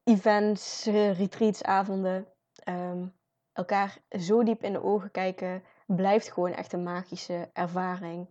[0.04, 2.26] events, retreats, avonden.
[2.68, 3.12] Um,
[3.52, 8.28] elkaar zo diep in de ogen kijken blijft gewoon echt een magische ervaring.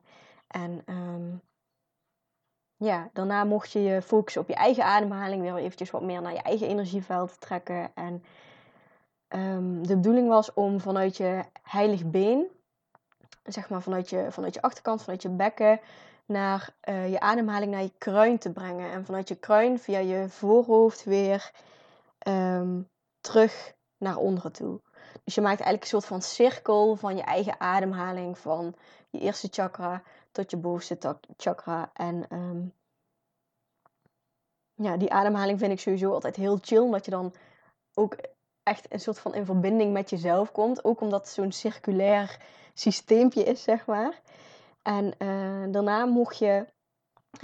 [0.47, 1.41] En um,
[2.75, 6.33] ja, daarna mocht je je focussen op je eigen ademhaling, weer eventjes wat meer naar
[6.33, 7.91] je eigen energieveld trekken.
[7.95, 8.23] En
[9.29, 12.47] um, de bedoeling was om vanuit je heilig been,
[13.43, 15.79] zeg maar vanuit je, vanuit je achterkant, vanuit je bekken,
[16.25, 18.91] naar uh, je ademhaling naar je kruin te brengen.
[18.91, 21.51] En vanuit je kruin via je voorhoofd weer
[22.27, 24.81] um, terug naar onderen toe.
[25.23, 28.75] Dus je maakt eigenlijk een soort van cirkel van je eigen ademhaling van
[29.09, 31.91] je eerste chakra tot je bovenste chakra.
[31.93, 32.73] En um,
[34.73, 37.33] ja, die ademhaling vind ik sowieso altijd heel chill, omdat je dan
[37.93, 38.15] ook
[38.63, 40.83] echt een soort van in verbinding met jezelf komt.
[40.83, 42.39] Ook omdat zo'n circulair
[42.73, 44.21] systeempje is, zeg maar.
[44.81, 46.65] En uh, daarna mocht je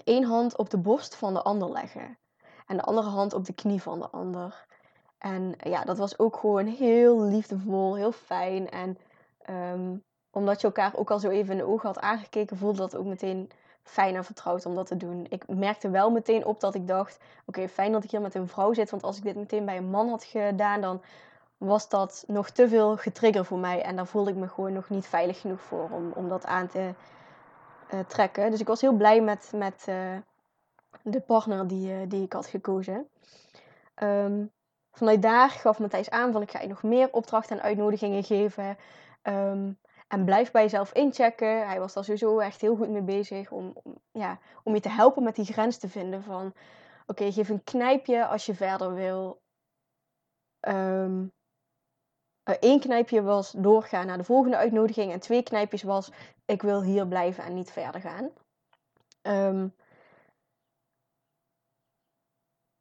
[0.03, 2.17] één hand op de borst van de ander leggen.
[2.65, 4.65] En de andere hand op de knie van de ander.
[5.17, 8.69] En ja, dat was ook gewoon heel liefdevol, heel fijn.
[8.69, 8.97] En
[9.49, 12.95] um, omdat je elkaar ook al zo even in de ogen had aangekeken, voelde dat
[12.95, 13.49] ook meteen
[13.83, 15.25] fijn en vertrouwd om dat te doen.
[15.29, 18.47] Ik merkte wel meteen op dat ik dacht: oké, fijn dat ik hier met een
[18.47, 18.89] vrouw zit.
[18.89, 21.01] Want als ik dit meteen bij een man had gedaan, dan
[21.57, 23.81] was dat nog te veel getrigger voor mij.
[23.81, 26.67] En daar voelde ik me gewoon nog niet veilig genoeg voor om, om dat aan
[26.67, 26.93] te
[27.93, 28.51] uh, trekken.
[28.51, 30.17] Dus ik was heel blij met, met uh,
[31.01, 33.07] de partner die, uh, die ik had gekozen.
[34.03, 34.51] Um,
[34.91, 38.77] vanuit daar gaf Matthijs aan van ik ga je nog meer opdrachten en uitnodigingen geven.
[39.23, 41.67] Um, en blijf bij jezelf inchecken.
[41.67, 44.89] Hij was daar sowieso echt heel goed mee bezig om, om ja, om je te
[44.89, 46.53] helpen met die grens te vinden van...
[47.09, 49.41] Oké, geef een knijpje als je verder wil.
[50.61, 51.31] Um,
[52.59, 55.11] Eén knijpje was doorgaan naar de volgende uitnodiging.
[55.11, 56.11] En twee knijpjes was
[56.45, 58.29] ik wil hier blijven en niet verder gaan.
[59.21, 59.67] Ehm,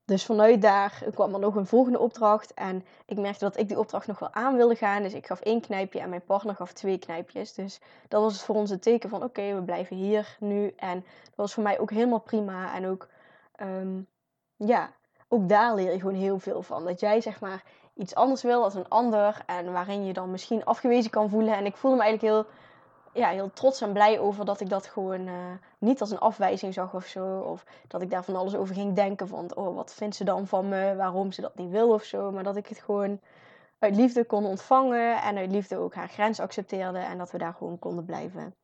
[0.05, 2.55] dus vanuit daar kwam er nog een volgende opdracht.
[2.55, 5.03] En ik merkte dat ik die opdracht nog wel aan wilde gaan.
[5.03, 7.55] Dus ik gaf één knijpje en mijn partner gaf twee knijpjes.
[7.55, 10.73] Dus dat was voor ons het teken van oké, we blijven hier nu.
[10.77, 12.75] En dat was voor mij ook helemaal prima.
[12.75, 13.09] En ook,
[13.53, 14.01] ehm,
[14.57, 14.93] ja,
[15.29, 16.85] ook daar leer je gewoon heel veel van.
[16.85, 17.65] Dat jij zeg maar
[17.97, 19.43] iets anders wil als een ander.
[19.47, 21.57] En waarin je dan misschien afgewezen kan voelen.
[21.57, 22.47] En ik voelde me eigenlijk heel
[23.17, 25.35] ja, heel trots en blij over dat ik dat gewoon uh,
[25.79, 27.39] niet als een afwijzing zag of zo.
[27.39, 29.29] Of dat ik daar van alles over ging denken.
[29.29, 30.95] Van, oh, wat vindt ze dan van me?
[30.97, 32.33] Waarom ze dat niet wil of zo.
[32.33, 33.21] Maar dat ik het gewoon
[33.79, 35.23] uit liefde kon ontvangen.
[35.23, 36.99] En uit liefde ook haar grens accepteerde.
[36.99, 38.55] En dat we daar gewoon konden blijven.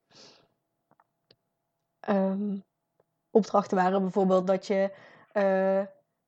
[2.09, 2.65] Um,
[3.31, 4.91] opdrachten waren bijvoorbeeld dat je
[5.33, 5.83] uh,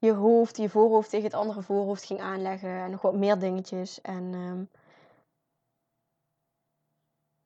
[0.05, 2.71] je hoofd, je voorhoofd tegen het andere voorhoofd ging aanleggen.
[2.71, 4.01] En nog wat meer dingetjes.
[4.01, 4.35] En...
[4.35, 4.69] Um,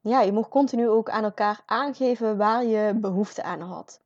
[0.00, 4.00] ja, je mocht continu ook aan elkaar aangeven waar je behoefte aan had.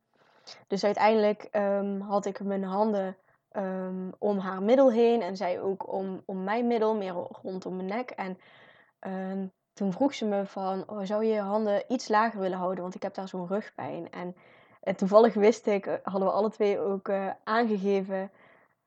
[0.67, 3.17] Dus uiteindelijk um, had ik mijn handen
[3.51, 7.87] um, om haar middel heen en zij ook om, om mijn middel, meer rondom mijn
[7.87, 8.09] nek.
[8.09, 8.37] En
[9.73, 12.95] toen vroeg ze me van, oh, zou je je handen iets lager willen houden, want
[12.95, 14.11] ik heb daar zo'n rugpijn.
[14.11, 14.35] En,
[14.81, 18.31] en toevallig wist ik, hadden we alle twee ook uh, aangegeven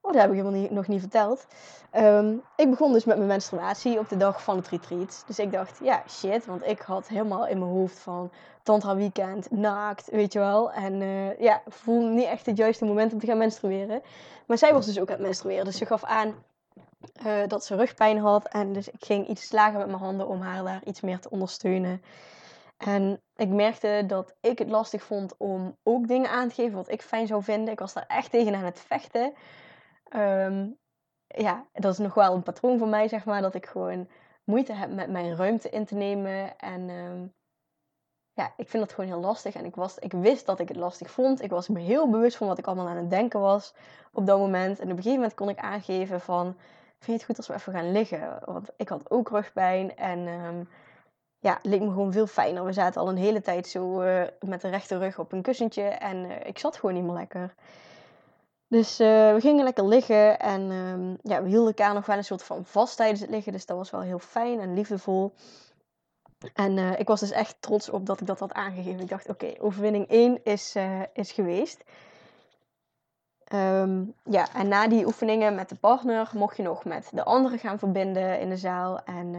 [0.07, 1.47] Oh, dat heb ik helemaal niet, nog niet verteld.
[1.91, 5.25] Ehm, ik begon dus met mijn menstruatie op de dag van het retreat.
[5.27, 6.47] Dus ik dacht, ja, shit.
[6.47, 8.31] Want ik had helemaal in mijn hoofd van
[8.63, 10.73] tantra weekend, naakt, weet je wel.
[10.73, 14.03] En uh, ja, voel niet echt het juiste moment om te gaan menstrueren.
[14.47, 15.65] Maar zij was dus ook aan het menstrueren.
[15.65, 16.35] Dus ze gaf aan
[17.27, 18.49] uh, dat ze rugpijn had.
[18.49, 21.31] En dus ik ging iets slagen met mijn handen om haar daar iets meer te
[21.31, 22.03] ondersteunen.
[22.77, 26.91] En ik merkte dat ik het lastig vond om ook dingen aan te geven wat
[26.91, 27.73] ik fijn zou vinden.
[27.73, 29.35] Ik was daar echt tegen aan het vechten.
[30.15, 30.79] Um,
[31.27, 34.09] ja, dat is nog wel een patroon van mij, zeg maar, dat ik gewoon
[34.45, 36.59] moeite heb met mijn ruimte in te nemen.
[36.59, 37.35] En um,
[38.33, 39.55] ja, ik vind dat gewoon heel lastig.
[39.55, 41.43] En ik, was, ik wist dat ik het lastig vond.
[41.43, 43.75] Ik was me heel bewust van wat ik allemaal aan het denken was
[44.13, 44.79] op dat moment.
[44.79, 46.57] En op een gegeven moment kon ik aangeven van,
[46.99, 48.39] vind je het goed als we even gaan liggen?
[48.45, 50.69] Want ik had ook rugpijn en um,
[51.39, 52.65] ja, het leek me gewoon veel fijner.
[52.65, 55.83] We zaten al een hele tijd zo uh, met de rechte rug op een kussentje
[55.83, 57.55] en uh, ik zat gewoon niet meer lekker.
[58.69, 62.25] Dus uh, we gingen lekker liggen en um, ja, we hielden elkaar nog wel een
[62.25, 63.53] soort van vast tijdens het liggen.
[63.53, 65.33] Dus dat was wel heel fijn en liefdevol.
[66.55, 69.01] En uh, ik was dus echt trots op dat ik dat had aangegeven.
[69.01, 71.85] Ik dacht, oké, overwinning 1 is, uh, is geweest.
[73.53, 77.59] Um, ja, en na die oefeningen met de partner mocht je nog met de anderen
[77.59, 79.05] gaan verbinden in de zaal.
[79.05, 79.35] En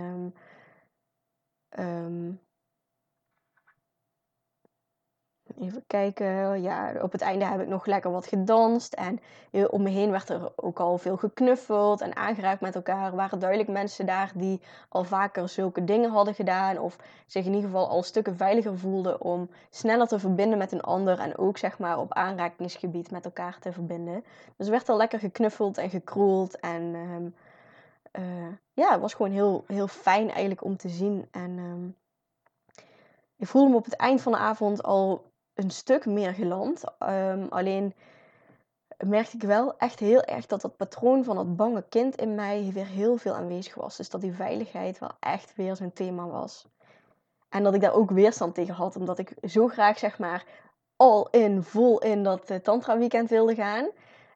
[1.80, 2.40] um,
[5.62, 6.62] Even kijken.
[6.62, 8.94] Ja, op het einde heb ik nog lekker wat gedanst.
[8.94, 9.20] En
[9.70, 13.06] om me heen werd er ook al veel geknuffeld en aangeraakt met elkaar.
[13.06, 16.80] Er waren duidelijk mensen daar die al vaker zulke dingen hadden gedaan.
[16.80, 20.82] Of zich in ieder geval al stukken veiliger voelden om sneller te verbinden met een
[20.82, 21.20] ander.
[21.20, 24.24] En ook zeg maar op aanrakingsgebied met elkaar te verbinden.
[24.56, 26.60] Dus er werd al lekker geknuffeld en gekroeld.
[26.60, 27.36] En um,
[28.20, 31.28] uh, ja, het was gewoon heel, heel fijn eigenlijk om te zien.
[31.32, 31.96] En um,
[33.36, 35.26] ik voelde me op het eind van de avond al
[35.58, 36.84] een stuk meer geland.
[37.00, 37.94] Um, alleen
[38.98, 42.72] merkte ik wel echt heel erg dat dat patroon van dat bange kind in mij
[42.74, 43.98] weer heel veel aanwezig was.
[43.98, 46.68] Dus dat die veiligheid wel echt weer zo'n thema was.
[47.50, 50.46] En dat ik daar ook weerstand tegen had, omdat ik zo graag zeg maar
[50.96, 53.90] al in, vol in dat uh, tantra weekend wilde gaan.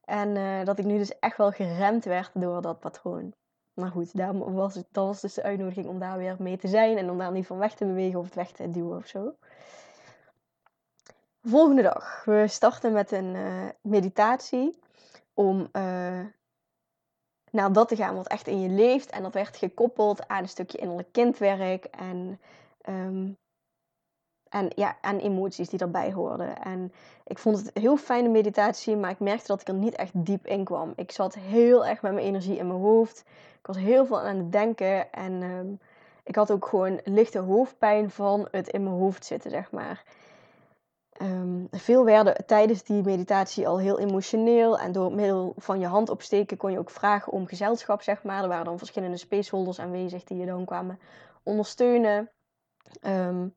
[0.06, 3.34] En uh, dat ik nu dus echt wel geremd werd door dat patroon.
[3.74, 7.10] Maar goed, was, dat was dus de uitnodiging om daar weer mee te zijn en
[7.10, 9.34] om daar niet van weg te bewegen of het weg te duwen of zo.
[11.44, 12.24] Volgende dag.
[12.26, 14.80] We starten met een uh, meditatie
[15.34, 16.20] om uh,
[17.52, 19.10] naar dat te gaan wat echt in je leeft.
[19.10, 22.40] En dat werd gekoppeld aan een stukje innerlijk kindwerk en,
[22.90, 23.38] um,
[24.50, 26.62] en, ja, emoties die daarbij hoorden.
[26.62, 26.94] En
[27.26, 30.26] ik vond het een heel fijne meditatie, maar ik merkte dat ik er niet echt
[30.26, 30.94] diep in kwam.
[30.96, 33.24] Ik zat heel erg met mijn energie in mijn hoofd.
[33.60, 35.80] Ik was heel veel aan het denken en um,
[36.24, 40.04] ik had ook gewoon lichte hoofdpijn van het in mijn hoofd zitten, zeg maar.
[41.22, 44.80] Um, veel werden tijdens die meditatie al heel emotioneel.
[44.80, 48.42] En door middel van je hand opsteken kon je ook vragen om gezelschap, zeg maar.
[48.44, 51.00] Er waren dan verschillende spaceholders aanwezig die je dan kwamen
[51.44, 52.30] ondersteunen.
[53.02, 53.54] Um,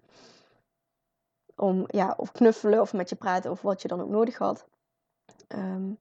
[1.57, 4.67] om, ja, of knuffelen of met je praten over wat je dan ook nodig had.
[5.49, 5.99] Um,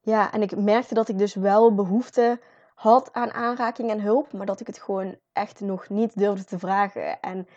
[0.00, 2.40] ja, en ik merkte dat ik dus wel behoefte
[2.74, 4.32] had aan aanraking en hulp.
[4.32, 7.20] Maar dat ik het gewoon echt nog niet durfde te vragen.
[7.20, 7.48] En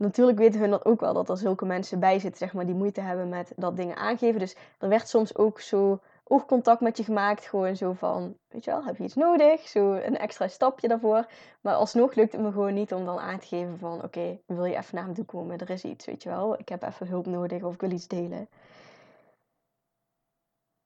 [0.00, 2.74] natuurlijk weten hun dan ook wel dat er zulke mensen bij zitten, zeg maar, die
[2.74, 4.38] moeite hebben met dat dingen aangeven.
[4.38, 7.46] Dus er werd soms ook zo oogcontact met je gemaakt.
[7.46, 9.68] Gewoon zo van, weet je wel, heb je iets nodig?
[9.68, 11.26] Zo een extra stapje daarvoor.
[11.60, 14.64] Maar alsnog lukt het me gewoon niet om dan aan te geven van, oké, wil
[14.64, 15.58] je even naar me toe komen?
[15.58, 16.58] Er is iets, weet je wel.
[16.58, 18.48] Ik heb even hulp nodig of ik wil iets delen.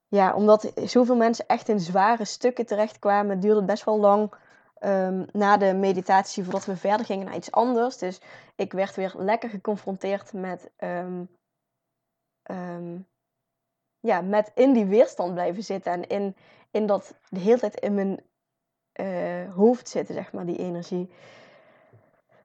[0.09, 4.35] Ja, omdat zoveel mensen echt in zware stukken terechtkwamen, duurde het best wel lang
[4.85, 7.99] um, na de meditatie voordat we verder gingen naar iets anders.
[7.99, 8.21] Dus
[8.57, 11.29] ik werd weer lekker geconfronteerd met, um,
[12.51, 13.07] um,
[14.01, 16.37] ja, met in die weerstand blijven zitten en in,
[16.71, 18.21] in dat de hele tijd in mijn
[19.01, 21.11] uh, hoofd zitten, zeg maar, die energie.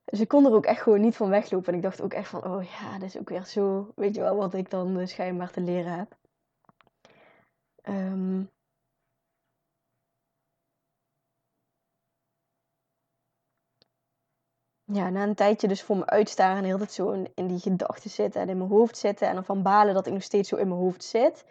[0.06, 1.71] Dus ik kon er ook echt gewoon niet van weglopen.
[1.71, 4.21] En ik dacht ook echt van, oh ja, dat is ook weer zo, weet je
[4.21, 6.17] wel, wat ik dan schijnbaar te leren heb.
[7.84, 8.49] Um,
[14.91, 18.10] ja, na een tijdje dus voor me uitstaren en heel tijd zo in, die gedachten
[18.10, 19.28] zitten en in mijn hoofd zitten.
[19.28, 21.45] En ervan balen dat ik nog steeds zo in mijn hoofd zit.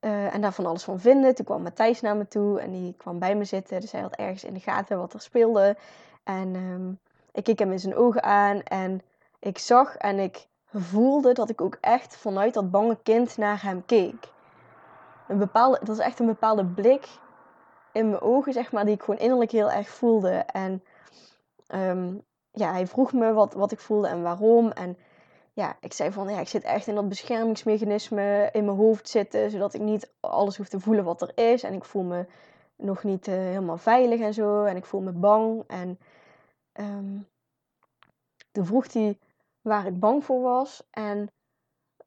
[0.00, 1.34] Uh, en daar van alles van vinden.
[1.34, 3.80] Toen kwam Matthijs naar me toe en die kwam bij me zitten.
[3.80, 5.76] Dus hij had ergens in de gaten wat er speelde.
[6.24, 6.98] En um,
[7.32, 9.02] ik keek hem in zijn ogen aan en
[9.38, 13.84] ik zag en ik voelde dat ik ook echt vanuit dat bange kind naar hem
[13.86, 14.28] keek.
[15.28, 17.08] Een bepaalde, dat is echt een bepaalde blik
[17.92, 20.30] in mijn ogen, zeg maar, die ik gewoon innerlijk heel erg voelde.
[20.30, 20.82] En
[21.74, 22.24] um,
[22.56, 24.70] ja, hij vroeg me wat, wat ik voelde en waarom.
[24.70, 24.96] En
[25.52, 29.50] ja, ik zei van, ja, ik zit echt in dat beschermingsmechanisme in mijn hoofd zitten,
[29.50, 31.62] zodat ik niet alles hoef te voelen wat er is.
[31.62, 32.26] En ik voel me
[32.76, 34.64] nog niet uh, helemaal veilig en zo.
[34.64, 35.64] En ik voel me bang.
[35.66, 35.98] En
[36.80, 37.28] um,
[38.52, 39.18] toen vroeg hij
[39.60, 40.82] waar ik bang voor was.
[40.90, 41.30] En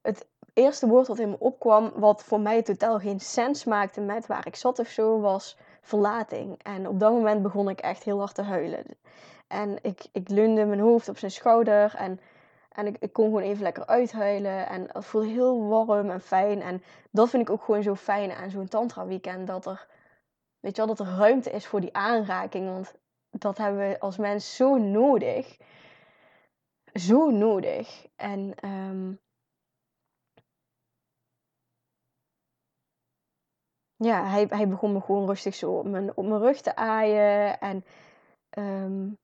[0.02, 4.26] het eerste woord wat in me opkwam, wat voor mij totaal geen sens maakte met
[4.26, 6.62] waar ik zat of zo, was verlating.
[6.62, 8.84] En op dat moment begon ik echt heel hard te huilen.
[9.50, 12.20] En ik, ik leunde mijn hoofd op zijn schouder en,
[12.72, 14.68] en ik, ik kon gewoon even lekker uithuilen.
[14.68, 16.62] En het voelde heel warm en fijn.
[16.62, 19.46] En dat vind ik ook gewoon zo fijn aan zo'n tantra weekend.
[19.46, 19.86] Dat er,
[20.60, 22.68] weet je wel, dat er ruimte is voor die aanraking.
[22.68, 22.94] Want
[23.30, 25.58] dat hebben we als mens zo nodig.
[26.92, 28.06] Zo nodig.
[28.16, 29.20] En um,
[33.96, 37.60] ja, hij, hij begon me gewoon rustig zo op mijn, op mijn rug te aaien.
[37.60, 37.84] En
[38.58, 39.18] um,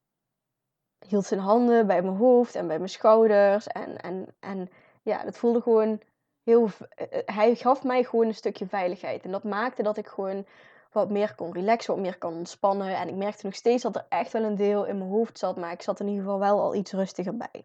[1.09, 3.67] hield zijn handen bij mijn hoofd en bij mijn schouders.
[3.67, 4.71] En, en, en
[5.03, 6.01] ja, dat voelde gewoon
[6.43, 6.69] heel.
[6.95, 9.25] Eh, eh, hij gaf mij gewoon een stukje veiligheid.
[9.25, 10.47] En dat maakte dat ik gewoon
[10.93, 12.97] wat meer kon relaxen, wat meer kon ontspannen.
[12.97, 15.57] En ik merkte nog steeds dat er echt wel een deel in mijn hoofd zat,
[15.57, 17.65] maar ik zat in ieder geval wel al iets rustiger bij.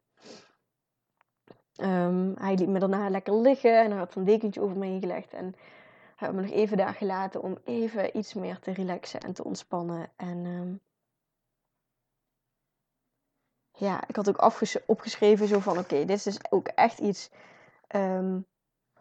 [1.78, 5.00] Um, hij liet me daarna lekker liggen en hij had een dekentje over me heen
[5.00, 5.34] gelegd.
[5.34, 5.56] En
[6.16, 9.44] hij had me nog even daar gelaten om even iets meer te relaxen en te
[9.44, 10.10] ontspannen.
[10.16, 10.80] En um,
[13.82, 14.52] ja, ik had ook
[14.86, 17.30] opgeschreven zo van oké, dit is ook echt iets
[17.96, 18.46] um,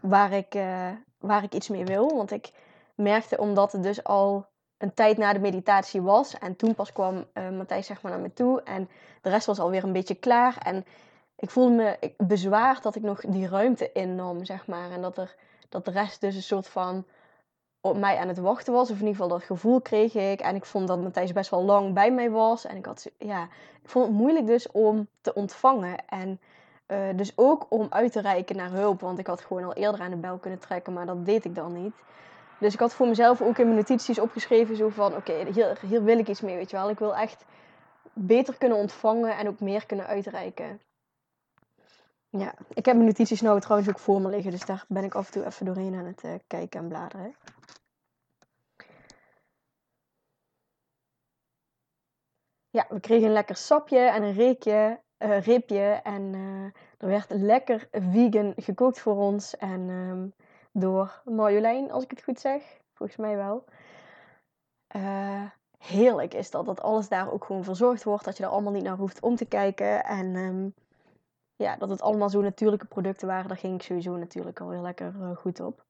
[0.01, 0.89] waar, ik, uh,
[1.19, 2.17] waar ik iets mee wil.
[2.17, 2.51] Want ik
[2.95, 4.47] merkte omdat het dus al
[4.79, 6.39] een tijd na de meditatie was.
[6.39, 8.63] En toen pas kwam uh, Matthijs zeg maar naar me toe.
[8.63, 8.89] En
[9.23, 10.59] de rest was alweer een beetje klaar.
[10.63, 10.85] En
[11.37, 14.91] ik voelde me bezwaard dat ik nog die ruimte innam, zeg maar.
[14.91, 15.35] En dat, er,
[15.69, 17.05] dat de rest dus een soort van
[17.81, 18.91] op mij aan het wachten was.
[18.91, 20.41] Of in ieder geval dat gevoel kreeg ik.
[20.41, 22.65] En ik vond dat Matthijs best wel lang bij mij was.
[22.65, 23.43] En ik had, ja,
[23.83, 26.09] ik vond het moeilijk dus om te ontvangen.
[26.09, 26.41] En
[26.87, 29.01] uh, dus ook om uit te reiken naar hulp.
[29.01, 31.55] Want ik had gewoon al eerder aan de bel kunnen trekken, maar dat deed ik
[31.55, 31.95] dan niet.
[32.59, 35.17] Dus ik had voor mezelf ook in mijn notities opgeschreven zo van...
[35.17, 36.91] Oké, hier, hier wil ik iets mee, weet je wel.
[36.91, 37.45] Ik wil echt
[38.13, 40.81] beter kunnen ontvangen en ook meer kunnen uitreiken.
[42.33, 44.51] Ja, ik heb mijn notities nou trouwens ook voor me liggen.
[44.51, 47.35] Dus daar ben ik af en toe even doorheen aan het uh, kijken en bladeren.
[52.71, 56.01] Ja, we kregen een lekker sapje en een reekje, uh, ribje.
[56.03, 56.65] En uh,
[56.99, 59.57] er werd lekker vegan gekookt voor ons.
[59.57, 60.33] En um,
[60.73, 62.81] door Marjolein, als ik het goed zeg.
[62.95, 63.65] Volgens mij wel.
[65.79, 68.25] Heerlijk is dat, dat alles daar ook gewoon verzorgd wordt.
[68.25, 70.05] Dat je er allemaal niet naar hoeft om te kijken.
[70.05, 70.75] En um,
[71.65, 73.49] ja, dat het allemaal zo natuurlijke producten waren.
[73.49, 75.85] Daar ging ik sowieso natuurlijk al heel lekker goed op.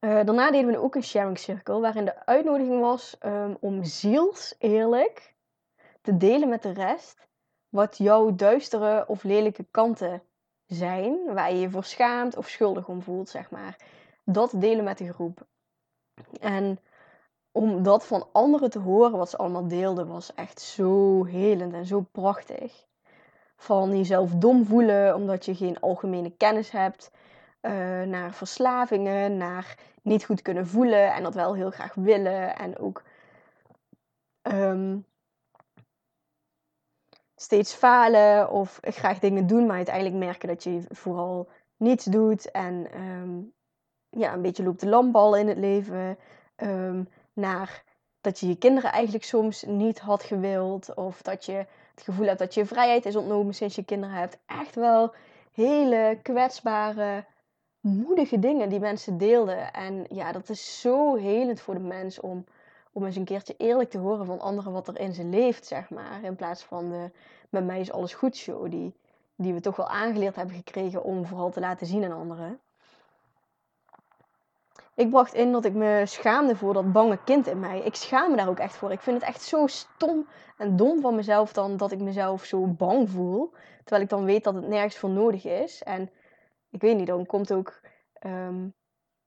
[0.00, 4.54] Uh, daarna deden we ook een sharing circle, waarin de uitnodiging was um, om ziels
[4.58, 5.34] eerlijk
[6.00, 7.26] te delen met de rest
[7.68, 10.22] wat jouw duistere of lelijke kanten
[10.66, 13.76] zijn, waar je je voor schaamt of schuldig om voelt, zeg maar.
[14.24, 15.46] Dat delen met de groep.
[16.40, 16.78] En
[17.52, 21.86] om dat van anderen te horen, wat ze allemaal deelden, was echt zo helend en
[21.86, 22.86] zo prachtig.
[23.56, 27.10] Van jezelf dom voelen omdat je geen algemene kennis hebt,
[27.62, 32.56] uh, naar verslavingen, naar niet goed kunnen voelen en dat wel heel graag willen.
[32.56, 33.02] En ook
[34.42, 35.04] um,
[37.36, 42.50] steeds falen of graag dingen doen, maar uiteindelijk merken dat je vooral niets doet.
[42.50, 43.52] En um,
[44.10, 46.18] ja, een beetje loopt de lampbal in het leven.
[46.56, 47.84] Ehm, naar
[48.20, 50.94] dat je je kinderen eigenlijk soms niet had gewild.
[50.94, 51.66] Of dat je
[51.96, 54.38] het gevoel hebt dat je vrijheid is ontnomen sinds je kinderen hebt.
[54.46, 55.14] Echt wel
[55.52, 57.24] hele kwetsbare,
[57.80, 59.72] moedige dingen die mensen deelden.
[59.72, 62.44] En ja, dat is zo helend voor de mens om,
[62.92, 65.90] om eens een keertje eerlijk te horen van anderen wat er in ze leeft, zeg
[65.90, 66.22] maar.
[66.22, 67.10] In plaats van de
[67.48, 68.94] met mij is alles goed show, die,
[69.36, 72.60] die we toch wel aangeleerd hebben gekregen om vooral te laten zien aan anderen.
[74.96, 77.80] Ik bracht in dat ik me schaamde voor dat bange kind in mij.
[77.80, 78.92] Ik schaam me daar ook echt voor.
[78.92, 80.26] Ik vind het echt zo stom
[80.56, 83.52] en dom van mezelf dan dat ik mezelf zo bang voel.
[83.78, 85.82] Terwijl ik dan weet dat het nergens voor nodig is.
[85.82, 86.10] En
[86.70, 87.80] ik weet niet, dan komt ook,
[88.26, 88.74] um,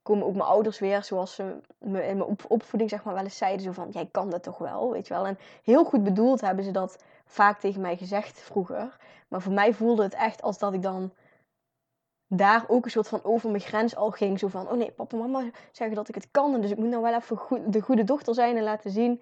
[0.01, 3.37] komen ook mijn ouders weer, zoals ze me in mijn opvoeding zeg maar wel eens
[3.37, 5.25] zeiden, zo van, jij kan dat toch wel, weet je wel.
[5.25, 8.97] En heel goed bedoeld hebben ze dat vaak tegen mij gezegd vroeger.
[9.27, 11.13] Maar voor mij voelde het echt als dat ik dan
[12.31, 14.39] daar ook een soort van over mijn grens al ging.
[14.39, 16.61] Zo van, oh nee, papa en mama zeggen dat ik het kan.
[16.61, 19.21] Dus ik moet nou wel even de goede dochter zijn en laten zien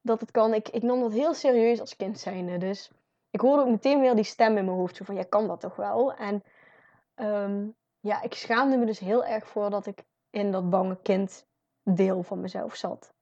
[0.00, 0.54] dat het kan.
[0.54, 2.58] Ik, ik nam dat heel serieus als kind zijnde.
[2.58, 2.90] Dus
[3.30, 4.96] ik hoorde ook meteen weer die stem in mijn hoofd.
[4.96, 6.14] Zo van, jij kan dat toch wel?
[6.14, 6.42] En
[7.14, 7.68] ehm,
[8.00, 11.46] ja, ik schaamde me dus heel erg voor dat ik in dat bange kind
[11.82, 13.12] deel van mezelf zat.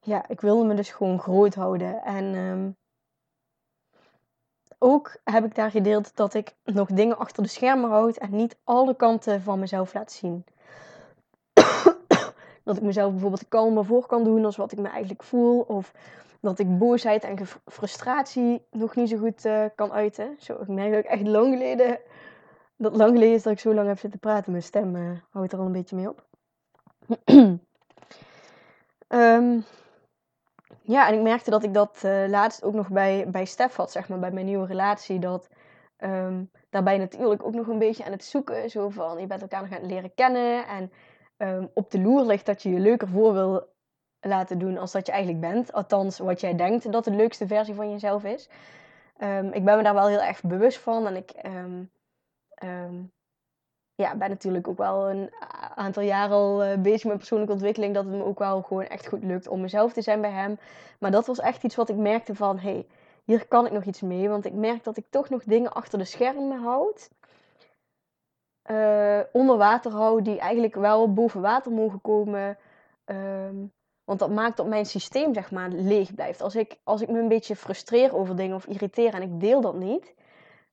[0.00, 2.02] Ja, ik wilde me dus gewoon groot houden.
[2.02, 2.70] En ehm,
[4.84, 8.56] ook heb ik daar gedeeld dat ik nog dingen achter de schermen houd en niet
[8.64, 10.44] alle kanten van mezelf laat zien.
[12.64, 15.60] dat ik mezelf bijvoorbeeld kalmer voor kan doen als wat ik me eigenlijk voel.
[15.60, 15.92] Of
[16.40, 20.36] dat ik boosheid en frustratie nog niet zo goed uh, kan uiten.
[20.38, 21.98] Zo, ik merk dat ik echt lang geleden,
[22.76, 24.50] dat lang geleden is dat ik zo lang heb zitten praten.
[24.50, 26.24] Mijn stem uh, houdt er al een beetje mee op.
[29.08, 29.64] um,
[30.86, 33.90] Ja, en ik merkte dat ik dat uh, laatst ook nog bij, bij Stef had,
[33.90, 35.18] zeg maar, bij mijn nieuwe relatie.
[35.18, 35.48] Dat
[35.98, 38.70] um, daarbij natuurlijk ook nog een beetje aan het zoeken.
[38.70, 40.66] Zo van, je bent elkaar nog aan het leren kennen.
[40.66, 40.92] En
[41.36, 43.72] um, op de loer ligt dat je je leuker voor wil
[44.20, 45.72] laten doen als dat je eigenlijk bent.
[45.72, 48.50] Althans, wat jij denkt dat de leukste versie van jezelf is.
[49.18, 51.06] Um, ik ben me daar wel heel erg bewust van.
[51.06, 51.32] En ik
[53.94, 55.30] ja, ben natuurlijk ook wel een
[55.74, 57.94] aantal jaren al uh, bezig met persoonlijke ontwikkeling.
[57.94, 60.58] Dat het me ook wel gewoon echt goed lukt om mezelf te zijn bij hem.
[60.98, 62.86] Maar dat was echt iets wat ik merkte van, hey,
[63.24, 64.28] hier kan ik nog iets mee.
[64.28, 67.10] Want ik merk dat ik toch nog dingen achter de schermen houd.
[68.70, 72.58] Uh, onder water houd die eigenlijk wel boven water mogen komen.
[73.04, 73.72] Um,
[74.04, 76.40] want dat maakt dat mijn systeem, zeg maar, leeg blijft.
[76.40, 79.60] Als ik, als ik me een beetje frustreer over dingen of irriteer en ik deel
[79.60, 80.14] dat niet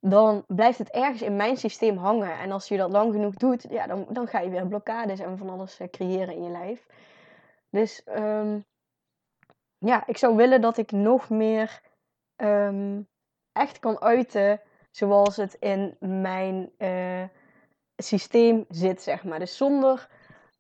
[0.02, 2.40] dan blijft het ergens in mijn systeem hangen.
[2.40, 5.38] En als je dat lang genoeg doet, ja, dan, dan ga je weer blokkades en
[5.38, 6.86] van alles eh, creëren in je lijf.
[7.70, 8.60] Dus ehm,
[9.78, 11.82] ja, ik zou willen dat ik nog meer
[12.36, 13.02] ehm,
[13.52, 17.24] echt kan uiten zoals het in mijn uh,
[17.98, 19.40] systeem zit, zeg maar.
[19.40, 20.08] Dus zonder,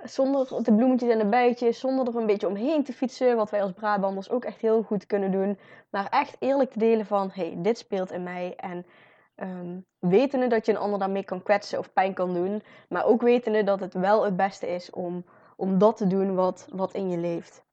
[0.04, 3.62] zonder de bloemetjes en de bijtjes, zonder er een beetje omheen te fietsen, wat wij
[3.62, 5.60] als Brabanders ook echt heel goed kunnen doen.
[5.90, 8.86] Maar echt eerlijk te delen van, hey, dit speelt in mij en
[9.36, 12.64] Um, wetende dat je een ander daarmee kan kwetsen of pijn kan doen.
[12.90, 15.26] Maar ook wetende dat het wel het beste is om,
[15.56, 17.66] om dat te doen wat, wat in je leeft.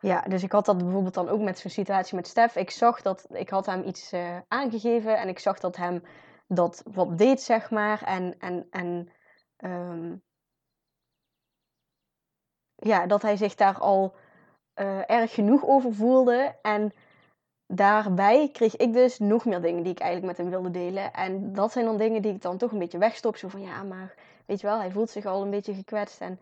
[0.00, 2.56] Ja, dus ik had dat bijvoorbeeld dan ook met zo'n situatie met Stef.
[2.56, 6.02] Ik zag dat, ik had hem iets uh, aangegeven en ik zag dat hem
[6.46, 8.02] dat wat deed, zeg maar.
[8.02, 9.12] En, en, en
[9.64, 10.22] um,
[12.74, 14.14] ja, dat hij zich daar al
[14.80, 16.54] uh, erg genoeg over voelde.
[16.62, 16.92] En
[17.66, 21.12] daarbij kreeg ik dus nog meer dingen die ik eigenlijk met hem wilde delen.
[21.12, 23.36] En dat zijn dan dingen die ik dan toch een beetje wegstop.
[23.36, 24.14] Zo van ja, maar
[24.46, 26.20] weet je wel, hij voelt zich al een beetje gekwetst.
[26.20, 26.40] En,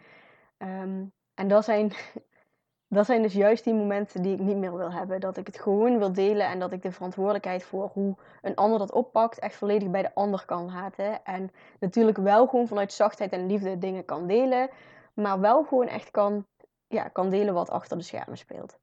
[0.58, 1.92] um, en dat, zijn,
[2.96, 5.20] dat zijn dus juist die momenten die ik niet meer wil hebben.
[5.20, 8.78] Dat ik het gewoon wil delen en dat ik de verantwoordelijkheid voor hoe een ander
[8.78, 11.24] dat oppakt echt volledig bij de ander kan laten.
[11.24, 14.68] En natuurlijk wel gewoon vanuit zachtheid en liefde dingen kan delen.
[15.14, 16.46] Maar wel gewoon echt kan
[16.88, 18.78] ja, kan delen wat achter de schermen speelt.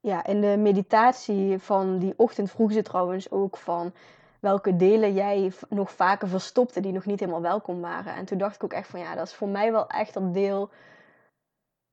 [0.00, 3.92] Ja, in de meditatie van die ochtend vroeg ze trouwens ook van
[4.40, 8.14] welke delen jij nog vaker verstopte die nog niet helemaal welkom waren.
[8.14, 10.34] En toen dacht ik ook echt van ja, dat is voor mij wel echt dat
[10.34, 10.70] deel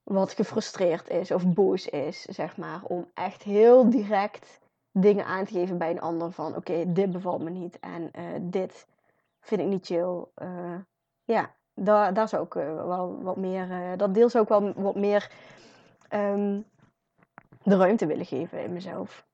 [0.04, 2.84] wat gefrustreerd is of boos is, zeg maar.
[2.84, 4.60] Om echt heel direct
[4.92, 8.26] dingen aan te geven bij een ander van oké, dit bevalt me niet en uh,
[8.42, 8.88] dit
[9.40, 10.26] vind ik niet chill.
[10.36, 10.76] Uh,
[11.24, 14.96] ja, daar, zou ik uh, wel wat meer, uh, dat deel zou ik wel wat
[14.96, 15.32] meer
[16.14, 16.66] um,
[17.64, 19.26] de ruimte willen geven in mezelf.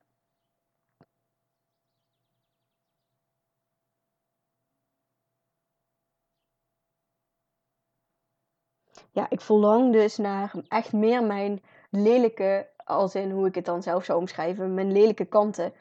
[9.12, 13.82] ja, ik verlang dus naar echt meer mijn lelijke, als in hoe ik het dan
[13.82, 15.72] zelf zou omschrijven, mijn lelijke kanten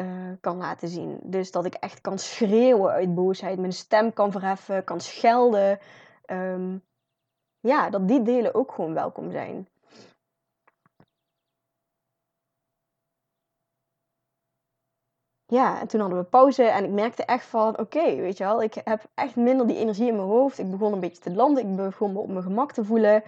[0.00, 1.18] uh, kan laten zien.
[1.22, 5.78] Dus dat ik echt kan schreeuwen uit boosheid, mijn stem kan verheffen, kan schelden.
[6.26, 6.82] Um,
[7.60, 9.68] ja, dat die delen ook gewoon welkom zijn.
[15.46, 18.62] Ja, en toen hadden we pauze en ik merkte echt van, oké, weet je wel,
[18.62, 20.58] ik heb echt minder die energie in mijn hoofd.
[20.58, 23.22] Ik begon een beetje te landen, ik begon me op mijn gemak te voelen.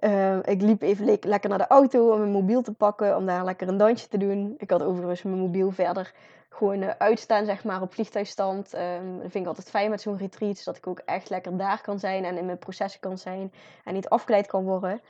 [0.00, 3.26] Uh, ik liep even le lekker naar de auto om mijn mobiel te pakken, om
[3.26, 4.54] daar lekker een dansje te doen.
[4.58, 6.12] Ik had overigens mijn mobiel verder
[6.48, 8.74] gewoon uh, uitstaan, zeg maar, op vliegtuigstand.
[8.74, 11.80] Um, dat vind ik altijd fijn met zo'n retreat, dat ik ook echt lekker daar
[11.80, 13.52] kan zijn en in mijn processen kan zijn
[13.84, 15.00] en niet afgeleid kan worden.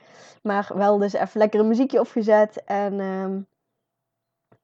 [0.41, 2.99] Maar wel dus even lekker een muziekje opgezet en...
[2.99, 3.47] Um,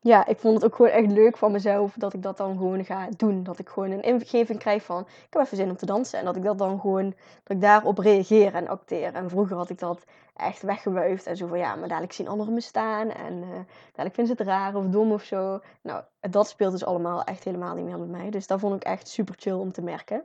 [0.04, 2.86] ja, ik vond het ook gewoon echt leuk van mezelf dat ik dat dan gewoon
[2.86, 3.43] ga doen.
[3.43, 6.20] Dat ik gewoon een ingeving krijg van, ik heb even zin om te dansen.
[6.20, 9.14] En dat ik dat dan gewoon, dat ik daarop reageer en acteer.
[9.14, 10.04] En vroeger had ik dat
[10.36, 11.26] echt weggewuifd.
[11.26, 13.10] En zo van, ja, maar dadelijk zien anderen me staan.
[13.10, 13.49] En uh,
[13.91, 15.60] dadelijk vinden ze het raar of dom of zo.
[15.82, 18.30] Nou, dat speelt dus allemaal echt helemaal niet meer met mij.
[18.30, 20.24] Dus dat vond ik echt super chill om te merken.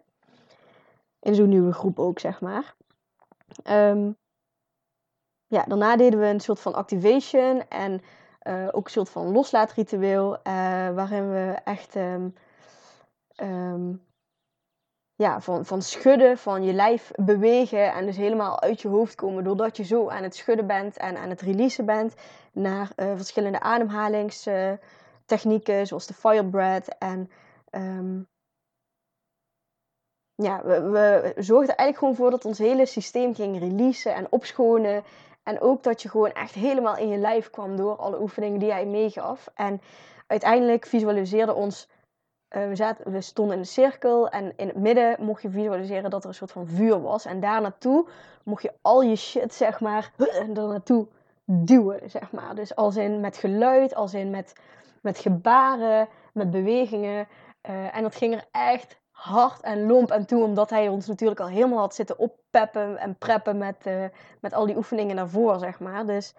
[1.20, 2.74] In zo'n nieuwe groep ook, zeg maar.
[3.70, 4.16] Um,
[5.46, 7.68] ja, daarna deden we een soort van activation.
[7.68, 8.00] En
[8.46, 10.40] uh, ook een soort van loslaatritueel, uh,
[10.94, 12.34] waarin we echt um,
[13.42, 14.04] um,
[15.14, 19.44] ja, van, van schudden, van je lijf bewegen en dus helemaal uit je hoofd komen
[19.44, 22.14] doordat je zo aan het schudden bent en aan het releasen bent
[22.52, 27.30] naar uh, verschillende ademhalingstechnieken zoals de fire breath en
[27.70, 28.28] um,
[30.34, 35.04] ja, we, we zorgden eigenlijk gewoon voor dat ons hele systeem ging releasen en opschonen
[35.46, 38.72] en ook dat je gewoon echt helemaal in je lijf kwam door alle oefeningen die
[38.72, 39.50] hij meegaf.
[39.54, 39.80] En
[40.26, 41.88] uiteindelijk visualiseerde ons.
[42.50, 46.10] Uh, we, zaten, we stonden in een cirkel en in het midden mocht je visualiseren
[46.10, 47.24] dat er een soort van vuur was.
[47.24, 48.08] En daar naartoe
[48.44, 51.06] mocht je al je shit, zeg maar, er naartoe
[51.44, 52.54] duwen, zeg maar.
[52.54, 54.52] Dus als in met geluid, als in met,
[55.02, 57.28] met gebaren, met bewegingen.
[57.68, 61.40] Uh, en dat ging er echt hard en lomp en toe, omdat hij ons natuurlijk
[61.40, 64.04] al helemaal had zitten oppeppen en preppen met, uh,
[64.40, 66.06] met al die oefeningen daarvoor, zeg maar.
[66.06, 66.34] Dus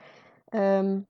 [0.50, 1.08] um,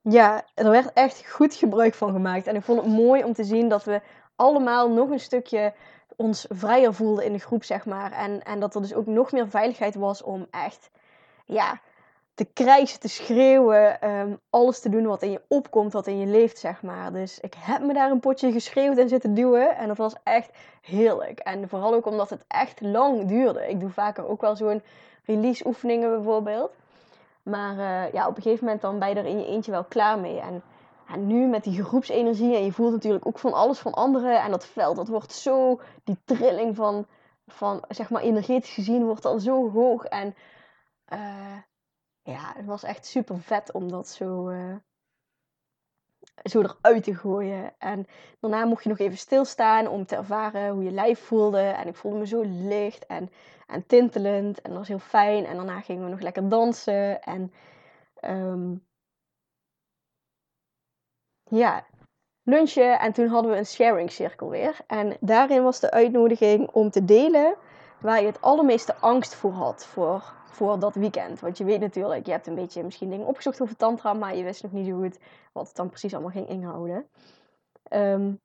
[0.00, 2.46] ja, er werd echt goed gebruik van gemaakt.
[2.46, 4.00] En ik vond het mooi om te zien dat we
[4.36, 5.74] allemaal nog een stukje
[6.16, 8.12] ons vrijer voelden in de groep, zeg maar.
[8.12, 10.90] En, en dat er dus ook nog meer veiligheid was om echt,
[11.44, 11.80] ja,
[12.44, 16.26] te krijsen, te schreeuwen, ehm, alles te doen wat in je opkomt, wat in je
[16.26, 17.12] leeft, zeg maar.
[17.12, 20.50] Dus ik heb me daar een potje geschreeuwd en zitten duwen en dat was echt
[20.80, 21.38] heerlijk.
[21.38, 23.68] En vooral ook omdat het echt lang duurde.
[23.68, 24.82] Ik doe vaker ook wel zo'n
[25.24, 26.70] release oefeningen bijvoorbeeld.
[27.42, 29.84] Maar uh, ja, op een gegeven moment dan ben je er in je eentje wel
[29.84, 30.40] klaar mee.
[30.40, 30.62] En,
[31.26, 34.42] nu met die groepsenergie en je voelt natuurlijk ook van alles van anderen.
[34.42, 37.06] En dat veld, dat wordt zo, die trilling van,
[37.46, 40.04] van zeg maar energetisch gezien wordt al zo hoog.
[40.04, 40.34] En
[41.12, 41.56] uh,
[42.22, 44.76] ja, het was echt super vet om dat zo, uh,
[46.42, 47.74] zo eruit te gooien.
[47.78, 48.06] En
[48.40, 51.60] daarna mocht je nog even stilstaan om te ervaren hoe je lijf voelde.
[51.60, 53.30] En ik voelde me zo licht en,
[53.66, 54.60] en tintelend.
[54.60, 55.46] En dat was heel fijn.
[55.46, 57.22] En daarna gingen we nog lekker dansen.
[57.22, 57.52] En
[58.24, 58.86] um,
[61.42, 61.86] ja,
[62.42, 62.98] lunchen.
[62.98, 64.76] En toen hadden we een sharing cirkel weer.
[64.86, 67.56] En daarin was de uitnodiging om te delen
[68.00, 69.86] waar je het allermeeste angst voor had.
[69.86, 71.40] Voor voor dat weekend.
[71.40, 74.42] Want je weet natuurlijk, je hebt een beetje misschien dingen opgezocht over tantra, maar je
[74.42, 75.18] wist nog niet zo goed
[75.52, 77.08] wat het dan precies allemaal ging inhouden.
[77.90, 78.40] Um,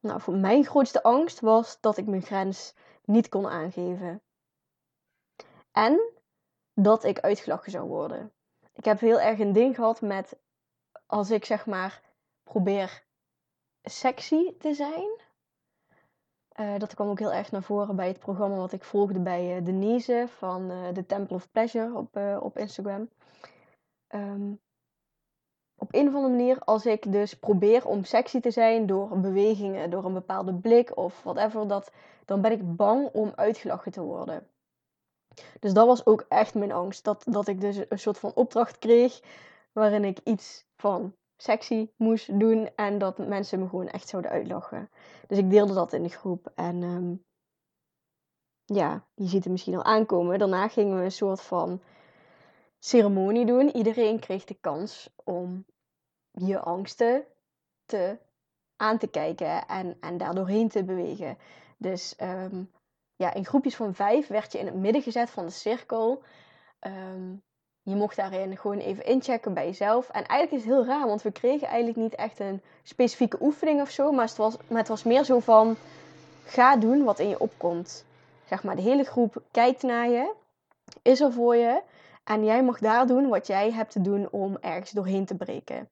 [0.00, 4.22] nou, voor mijn grootste angst was dat ik mijn grens niet kon aangeven.
[5.72, 6.12] En
[6.74, 8.32] dat ik uitgelachen zou worden.
[8.72, 10.38] Ik heb heel erg een ding gehad met
[11.06, 12.02] als ik zeg maar
[12.42, 13.04] probeer
[13.82, 15.20] sexy te zijn
[16.60, 19.56] uh, dat kwam ook heel erg naar voren bij het programma wat ik volgde bij
[19.56, 23.08] uh, Denise van uh, The Temple of Pleasure op, op Instagram.
[24.14, 24.60] Um,
[25.78, 29.90] op een of andere manier, als ik dus probeer om sexy te zijn door bewegingen,
[29.90, 31.92] door een bepaalde blik of whatever, dat,
[32.24, 34.46] dan ben ik bang om uitgelachen te worden.
[35.60, 37.04] Dus dat was ook echt mijn angst.
[37.04, 39.20] Dat, dat ik dus een soort van opdracht kreeg
[39.72, 44.90] waarin ik iets van sexy moest doen en dat mensen me gewoon echt zouden uitlachen.
[45.28, 47.24] Dus ik deelde dat in de groep en um,
[48.64, 50.38] ja, je ziet het misschien al aankomen.
[50.38, 51.82] Daarna gingen we een soort van
[52.78, 53.76] ceremonie doen.
[53.76, 55.64] Iedereen kreeg de kans om
[56.30, 57.26] je angsten
[57.84, 58.18] te,
[58.76, 61.38] aan te kijken en, en daar doorheen te bewegen.
[61.78, 62.70] Dus um,
[63.16, 66.22] ja, in groepjes van vijf werd je in het midden gezet van de cirkel.
[66.80, 67.42] Um,
[67.86, 70.08] je mocht daarin gewoon even inchecken bij jezelf.
[70.08, 73.80] En eigenlijk is het heel raar, want we kregen eigenlijk niet echt een specifieke oefening
[73.80, 74.12] of zo.
[74.12, 75.76] Maar het was, maar het was meer zo van.
[76.44, 78.04] ga doen wat in je opkomt.
[78.44, 80.32] Zeg maar, de hele groep kijkt naar je,
[81.02, 81.82] is er voor je.
[82.24, 85.88] En jij mag daar doen wat jij hebt te doen om ergens doorheen te breken.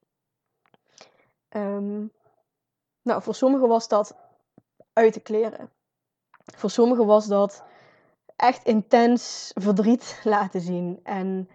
[1.51, 2.12] Um,
[3.03, 4.16] nou, voor sommigen was dat
[4.92, 5.70] uit de kleren.
[6.57, 7.62] Voor sommigen was dat
[8.36, 11.01] echt intens verdriet laten zien.
[11.03, 11.49] En,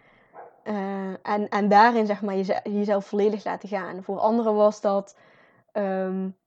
[0.70, 4.03] uh, en, en daarin zeg maar jezelf volledig laten gaan.
[4.03, 5.15] Voor anderen was dat
[5.74, 6.38] um,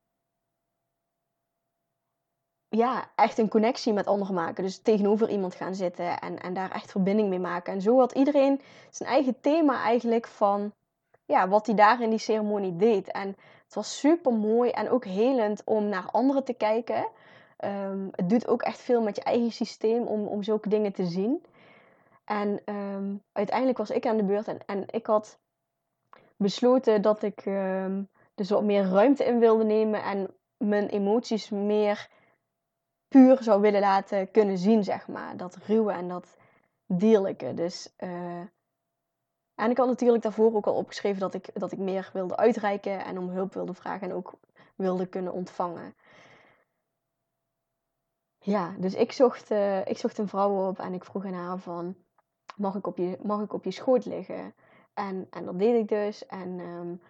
[2.68, 4.64] ja, echt een connectie met anderen maken.
[4.64, 7.72] Dus tegenover iemand gaan zitten en, en daar echt verbinding mee maken.
[7.72, 8.60] En zo had iedereen
[8.90, 10.72] zijn eigen thema eigenlijk van
[11.24, 13.10] ja, wat hij daar in die ceremonie deed.
[13.10, 13.28] En
[13.64, 17.06] het was super mooi en ook helend om naar anderen te kijken.
[17.64, 21.06] Um, het doet ook echt veel met je eigen systeem om, om zulke dingen te
[21.06, 21.44] zien.
[22.24, 25.40] En um, uiteindelijk was ik aan de beurt en, en ik had
[26.36, 32.08] besloten dat ik um, dus wat meer ruimte in wilde nemen en mijn emoties meer
[33.08, 35.36] puur zou willen laten kunnen zien, zeg maar.
[35.36, 36.36] Dat ruwe en dat
[36.86, 37.54] dierlijke.
[37.54, 38.40] Dus, uh,
[39.54, 43.04] en ik had natuurlijk daarvoor ook al opgeschreven dat ik, dat ik meer wilde uitreiken
[43.04, 44.32] en om hulp wilde vragen en ook
[44.76, 45.94] wilde kunnen ontvangen.
[48.38, 51.58] Ja, dus ik zocht, uh, ik zocht een vrouw op en ik vroeg aan haar
[51.58, 51.96] van,
[52.56, 54.54] mag ik op je, mag ik op je schoot liggen?
[54.94, 56.26] En, en dat deed ik dus.
[56.26, 57.02] En um,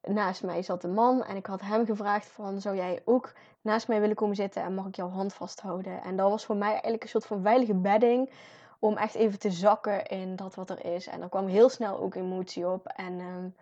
[0.00, 3.88] naast mij zat een man en ik had hem gevraagd van, zou jij ook naast
[3.88, 6.02] mij willen komen zitten en mag ik jouw hand vasthouden?
[6.02, 8.30] En dat was voor mij eigenlijk een soort van veilige bedding
[8.78, 11.06] om echt even te zakken in dat wat er is.
[11.06, 12.86] En er kwam heel snel ook emotie op.
[12.86, 13.54] En um,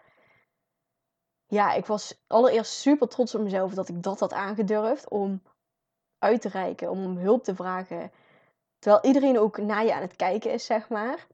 [1.46, 5.42] ja, ik was allereerst super trots op mezelf dat ik dat had aangedurfd om
[6.18, 8.10] uit te reiken, om om hulp te vragen.
[8.80, 11.26] Terwijl iedereen ook naar je aan het kijken is, zeg maar.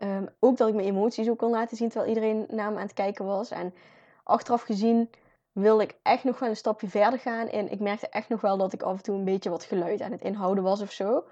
[0.00, 2.82] Um, ook dat ik mijn emoties ook kon laten zien terwijl iedereen naar me aan
[2.82, 3.50] het kijken was.
[3.50, 3.74] En
[4.22, 5.10] achteraf gezien
[5.52, 7.48] wilde ik echt nog wel een stapje verder gaan.
[7.48, 10.00] En ik merkte echt nog wel dat ik af en toe een beetje wat geluid
[10.00, 11.24] aan het inhouden was of zo.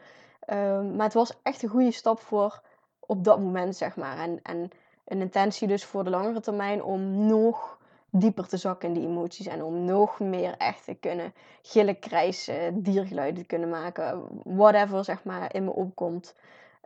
[0.49, 2.61] Um, maar het was echt een goede stap voor
[3.01, 4.18] op dat moment, zeg maar.
[4.18, 4.70] En, en
[5.05, 7.76] een intentie dus voor de langere termijn om nog
[8.19, 9.47] dieper te zakken in die emoties.
[9.47, 14.29] En om nog meer echt te kunnen gillen, krijsen, diergeluiden te kunnen maken.
[14.45, 16.35] Whatever, zeg maar, in me opkomt.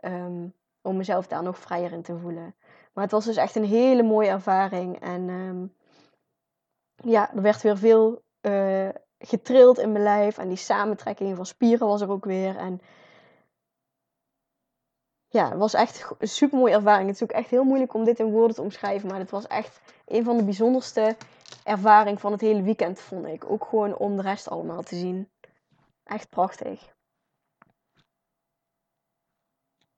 [0.01, 2.55] Um, om mezelf daar nog vrijer in te voelen.
[2.93, 4.99] Maar het was dus echt een hele mooie ervaring.
[4.99, 5.73] En um,
[6.95, 10.37] ja, er werd weer veel uh, getrild in mijn lijf.
[10.37, 12.57] En die samentrekking van spieren was er ook weer.
[12.57, 12.81] En
[15.31, 17.07] ja, het was echt een super mooie ervaring.
[17.07, 19.09] Het is ook echt heel moeilijk om dit in woorden te omschrijven.
[19.09, 21.15] Maar het was echt een van de bijzonderste
[21.63, 23.51] ervaringen van het hele weekend, vond ik.
[23.51, 25.29] Ook gewoon om de rest allemaal te zien.
[26.03, 26.93] Echt prachtig.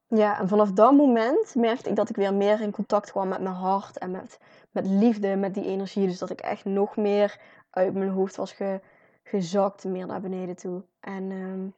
[0.08, 3.42] Ja, en vanaf dat moment merkte ik dat ik weer meer in contact kwam met
[3.42, 4.40] mijn hart en met,
[4.72, 6.08] met liefde, met die energie.
[6.08, 8.82] Dus dat ik echt nog meer uit mijn hoofd was ge,
[9.24, 10.84] gezakt, meer naar beneden toe.
[11.00, 11.74] En um,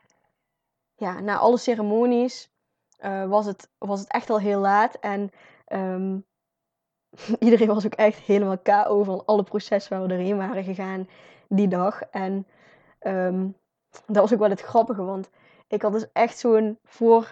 [0.95, 2.53] ja, na alle ceremonies
[2.99, 4.95] uh, was, het, was het echt al heel laat.
[4.99, 5.29] En
[5.67, 6.25] um,
[7.39, 11.09] iedereen was ook echt helemaal KO van alle processen waar we doorheen waren gegaan
[11.47, 12.01] die dag.
[12.01, 12.47] En
[12.99, 13.55] um,
[14.05, 15.29] dat was ook wel het grappige, want
[15.67, 17.29] ik had dus echt zo'n voor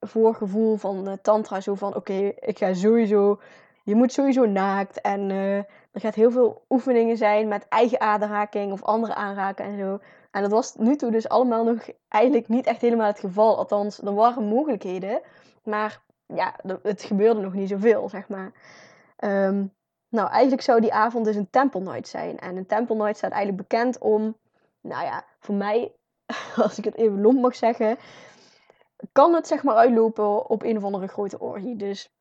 [0.00, 1.60] voorgevoel van tantra.
[1.60, 3.40] Zo van, oké, ik ga sowieso...
[3.84, 5.00] Je moet sowieso naakt.
[5.00, 9.78] En uh, er gaat heel veel oefeningen zijn met eigen aanraking of andere aanraken en
[9.78, 9.98] zo.
[10.30, 13.56] En dat was nu toe dus allemaal nog eigenlijk niet echt helemaal het geval.
[13.56, 15.20] Althans, er waren mogelijkheden.
[15.64, 18.52] Maar ja, het gebeurde nog niet zoveel, zeg maar.
[19.18, 19.72] Um,
[20.08, 22.38] nou, eigenlijk zou die avond dus een temple night zijn.
[22.38, 24.36] En een temple night staat eigenlijk bekend om...
[24.80, 25.92] Nou ja, voor mij,
[26.64, 27.98] als ik het even lomp mag zeggen
[29.12, 31.76] kan het zeg maar uitlopen op een of andere grote orgie.
[31.76, 32.12] Dus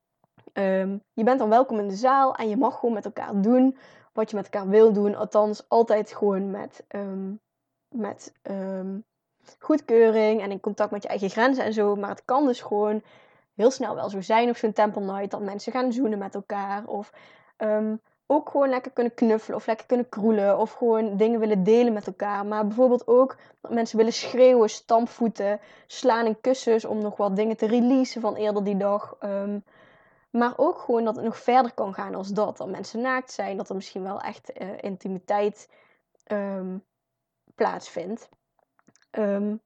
[0.54, 3.78] um, je bent dan welkom in de zaal en je mag gewoon met elkaar doen
[4.14, 5.16] wat je met elkaar wil doen.
[5.16, 7.39] Althans, altijd gewoon met, um,
[7.89, 9.04] met um,
[9.60, 11.95] goedkeuring en in contact met je eigen grenzen en zo.
[11.95, 13.02] Maar het kan dus gewoon
[13.56, 16.86] heel snel wel zo zijn op zo'n temple night dat mensen gaan zoenen met elkaar.
[16.86, 17.12] Of
[18.32, 22.08] ook gewoon lekker kunnen knuffelen of lekker kunnen kroelen of gewoon dingen willen delen met
[22.08, 22.45] elkaar.
[22.45, 27.58] Maar bijvoorbeeld ook dat mensen willen schreeuwen, stampvoeten, slaan in kussens om nog wat dingen
[27.58, 29.18] te releasen van eerder die dag.
[29.24, 29.64] Um,
[30.32, 32.57] maar ook gewoon dat het nog verder kan gaan als dat.
[32.57, 35.69] Dat mensen naakt zijn, dat er misschien wel echt uh, intimiteit
[36.27, 36.84] um,
[37.55, 38.29] plaatsvindt.
[39.11, 39.61] Um,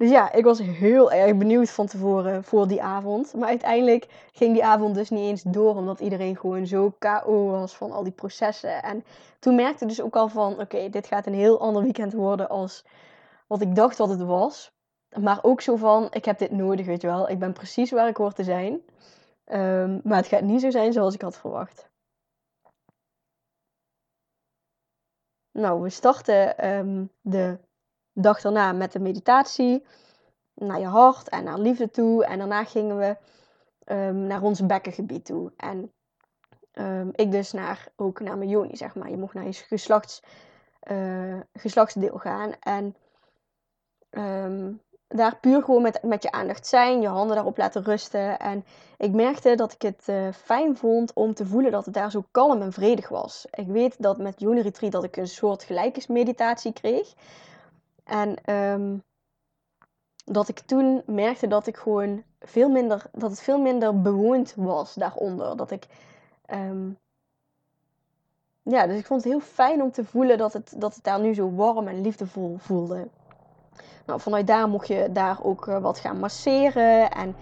[0.00, 3.34] dus ja, ik was heel erg benieuwd van tevoren voor die avond.
[3.34, 7.76] Maar uiteindelijk ging die avond dus niet eens door, omdat iedereen gewoon zo KO was
[7.76, 8.82] van al die processen.
[8.82, 9.04] En
[9.38, 12.48] toen merkte ik dus ook al van, oké, dit gaat een heel ander weekend worden
[12.48, 12.84] als
[13.46, 14.72] wat ik dacht dat het was.
[15.18, 17.28] Maar ook zo van, ik heb dit nodig, weet je wel.
[17.28, 18.80] Ik ben precies waar ik hoor te zijn.
[19.52, 21.90] Um, maar het gaat niet zo zijn zoals ik had verwacht.
[25.50, 27.58] Nou, we starten um, de
[28.12, 29.86] dag daarna met de meditatie
[30.54, 32.24] naar je hart en naar liefde toe.
[32.24, 33.16] En daarna gingen we
[33.84, 35.52] ehm, naar ons bekkengebied toe.
[35.56, 35.92] En
[36.72, 39.10] ehm, ik dus naar, ook naar mijn joni, zeg maar.
[39.10, 40.22] Je mocht naar je geslachts,
[40.90, 42.52] uh, geslachtsdeel gaan.
[42.60, 42.96] En
[45.14, 48.38] daar puur gewoon met, met je aandacht zijn, je handen daarop laten rusten.
[48.38, 48.64] En
[48.98, 52.24] ik merkte dat ik het uh, fijn vond om te voelen dat het daar zo
[52.30, 53.46] kalm en vredig was.
[53.50, 57.14] Ik weet dat met Juni Retreat dat ik een soort gelijkensmeditatie kreeg.
[58.04, 59.02] En um,
[60.24, 64.94] dat ik toen merkte dat ik gewoon veel minder, dat het veel minder bewoond was
[64.94, 65.56] daaronder.
[65.56, 65.86] Dat ik,
[66.52, 66.98] um,
[68.62, 71.20] ja, dus ik vond het heel fijn om te voelen dat het, dat het daar
[71.20, 73.08] nu zo warm en liefdevol voelde.
[74.10, 77.36] Nou, vanuit daar mocht je daar ook uh, wat gaan masseren en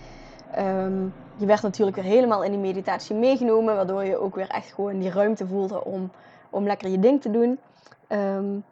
[0.58, 4.72] um, je werd natuurlijk weer helemaal in die meditatie meegenomen, waardoor je ook weer echt
[4.72, 6.10] gewoon die ruimte voelde om,
[6.50, 7.58] om lekker je ding te doen.
[8.08, 8.64] Um,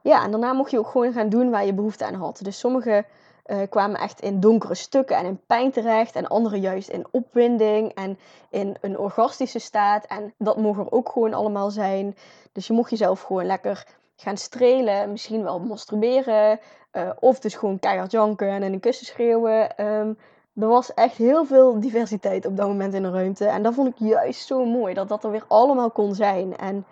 [0.00, 2.40] ja, en daarna mocht je ook gewoon gaan doen waar je behoefte aan had.
[2.42, 3.04] Dus sommige
[3.46, 6.16] uh, kwamen echt in donkere stukken en in pijn terecht.
[6.16, 8.18] En andere juist in opwinding en
[8.50, 10.04] in een orgastische staat.
[10.06, 12.16] En dat mogen er ook gewoon allemaal zijn.
[12.52, 15.10] Dus je mocht jezelf gewoon lekker gaan strelen.
[15.10, 16.60] Misschien wel masturberen.
[16.92, 19.86] Uh, of dus gewoon keihard janken en in een kussen schreeuwen.
[19.86, 20.18] Um,
[20.54, 23.46] er was echt heel veel diversiteit op dat moment in de ruimte.
[23.46, 24.94] En dat vond ik juist zo mooi.
[24.94, 26.56] Dat dat er weer allemaal kon zijn.
[26.56, 26.84] En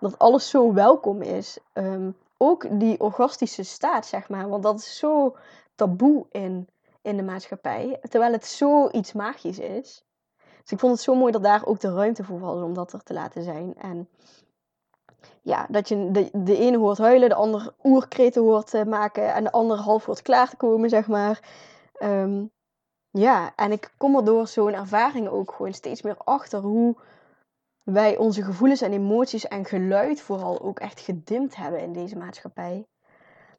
[0.00, 1.58] dat alles zo welkom is.
[1.72, 4.48] Um, ook die orgastische staat, zeg maar.
[4.48, 5.36] Want dat is zo
[5.74, 6.68] taboe in,
[7.02, 7.98] in de maatschappij.
[8.08, 10.04] Terwijl het zoiets magisch is.
[10.62, 12.92] Dus ik vond het zo mooi dat daar ook de ruimte voor was om dat
[12.92, 13.74] er te laten zijn.
[13.78, 14.08] En
[15.42, 19.44] ja, dat je de, de ene hoort huilen, de ander oerkreten hoort uh, maken en
[19.44, 21.40] de ander half hoort klaar te komen, zeg maar.
[22.02, 22.50] Um,
[23.10, 26.96] ja, en ik kom er door zo'n ervaring ook gewoon steeds meer achter hoe
[27.82, 32.86] wij onze gevoelens en emoties en geluid vooral ook echt gedimd hebben in deze maatschappij.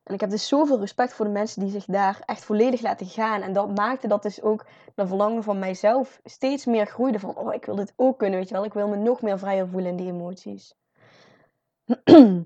[0.04, 3.06] En ik heb dus zoveel respect voor de mensen die zich daar echt volledig laten
[3.06, 3.42] gaan.
[3.42, 4.66] En dat maakte dat dus ook
[4.96, 7.20] de verlangen van mijzelf steeds meer groeide.
[7.20, 8.66] Van, oh, ik wil dit ook kunnen, weet je wel.
[8.66, 10.76] Ik wil me nog meer vrijer voelen in die emoties.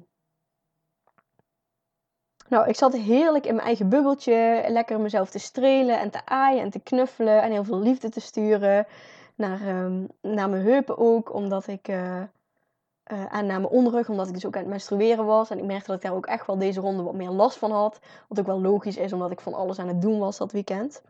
[2.50, 4.66] nou, ik zat heerlijk in mijn eigen bubbeltje.
[4.68, 7.42] Lekker mezelf te strelen en te aaien en te knuffelen.
[7.42, 8.88] En heel veel liefde te sturen.
[9.36, 11.88] Naar, um, naar mijn heupen ook, omdat ik...
[11.88, 12.24] Uh,
[13.10, 15.50] en naar mijn onderrug, omdat ik dus ook aan het menstrueren was.
[15.50, 17.72] En ik merkte dat ik daar ook echt wel deze ronde wat meer last van
[17.72, 18.00] had.
[18.28, 21.02] Wat ook wel logisch is, omdat ik van alles aan het doen was dat weekend.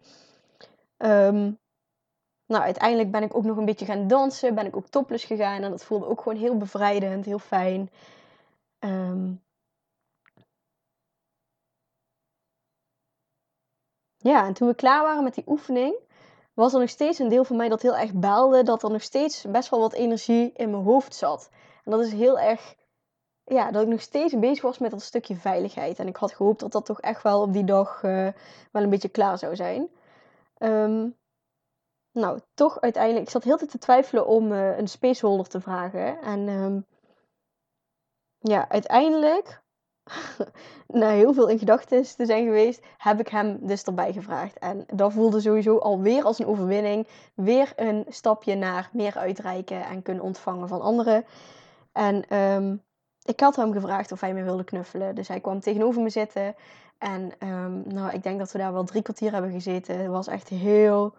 [0.97, 1.57] Um,
[2.47, 4.55] nou, uiteindelijk ben ik ook nog een beetje gaan dansen.
[4.55, 5.61] Ben ik ook topless gegaan.
[5.63, 7.89] En dat voelde ook gewoon heel bevrijdend, heel fijn.
[8.79, 9.43] Um,
[14.17, 15.95] ja, en toen we klaar waren met die oefening,
[16.53, 18.63] was er nog steeds een deel van mij dat heel erg baalde.
[18.63, 21.49] Dat er nog steeds best wel wat energie in mijn hoofd zat.
[21.83, 22.75] En dat is heel erg,
[23.43, 25.99] ja, dat ik nog steeds bezig was met dat stukje veiligheid.
[25.99, 28.27] En ik had gehoopt dat dat toch echt wel op die dag uh,
[28.71, 29.89] wel een beetje klaar zou zijn.
[30.59, 31.15] Um,
[32.17, 36.21] nou, toch uiteindelijk, ik zat heel tijd te twijfelen om uh, een spaceholder te vragen.
[36.21, 36.85] En um,
[38.39, 39.61] ja, uiteindelijk,
[40.87, 44.59] na heel veel in gedachten te zijn geweest, heb ik hem dus erbij gevraagd.
[44.59, 47.07] En dat voelde sowieso alweer als een overwinning.
[47.35, 51.25] Weer een stapje naar meer uitreiken en kunnen ontvangen van anderen.
[51.91, 52.83] En um,
[53.23, 55.15] ik had hem gevraagd of hij me wilde knuffelen.
[55.15, 56.55] Dus hij kwam tegenover me zitten.
[56.97, 59.97] En um, nou, ik denk dat we daar wel drie kwartier hebben gezeten.
[59.99, 61.15] Het was echt heel,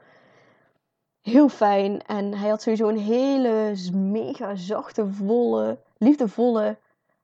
[1.23, 2.03] heel fijn.
[2.03, 6.79] En hij had sowieso een hele mega zachte, volle, liefdevolle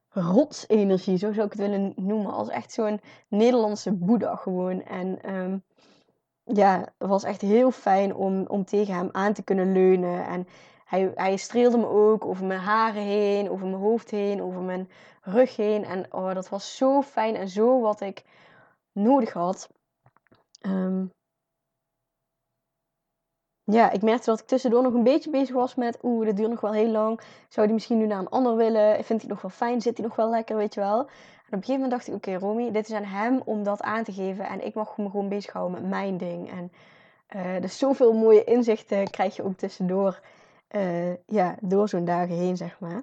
[0.08, 1.16] rotsenergie.
[1.16, 2.32] Zo zou ik het willen noemen.
[2.32, 4.82] Als echt zo'n Nederlandse boeddha gewoon.
[4.82, 5.62] En um,
[6.44, 10.26] ja, het was echt heel fijn om, om tegen hem aan te kunnen leunen.
[10.26, 10.46] En
[10.84, 14.90] hij, hij streelde me ook over mijn haren heen, over mijn hoofd heen, over mijn
[15.22, 15.84] rug heen.
[15.84, 18.24] En oh, dat was zo fijn en zo wat ik
[18.92, 19.68] nodig had.
[20.66, 21.12] Um,
[23.64, 25.98] ja, ik merkte dat ik tussendoor nog een beetje bezig was met...
[26.02, 27.20] Oeh, dit duurt nog wel heel lang.
[27.48, 29.04] Zou die misschien nu naar een ander willen?
[29.04, 29.80] Vindt hij nog wel fijn?
[29.80, 30.98] Zit hij nog wel lekker, weet je wel?
[30.98, 31.08] En op
[31.52, 32.14] een gegeven moment dacht ik...
[32.14, 34.46] Oké, Romy, dit is aan hem om dat aan te geven.
[34.46, 36.50] En ik mag me gewoon bezighouden met mijn ding.
[36.50, 36.72] En
[37.36, 40.20] uh, dus zoveel mooie inzichten krijg je ook tussendoor
[40.70, 43.02] uh, ja, door zo'n dagen heen, zeg maar.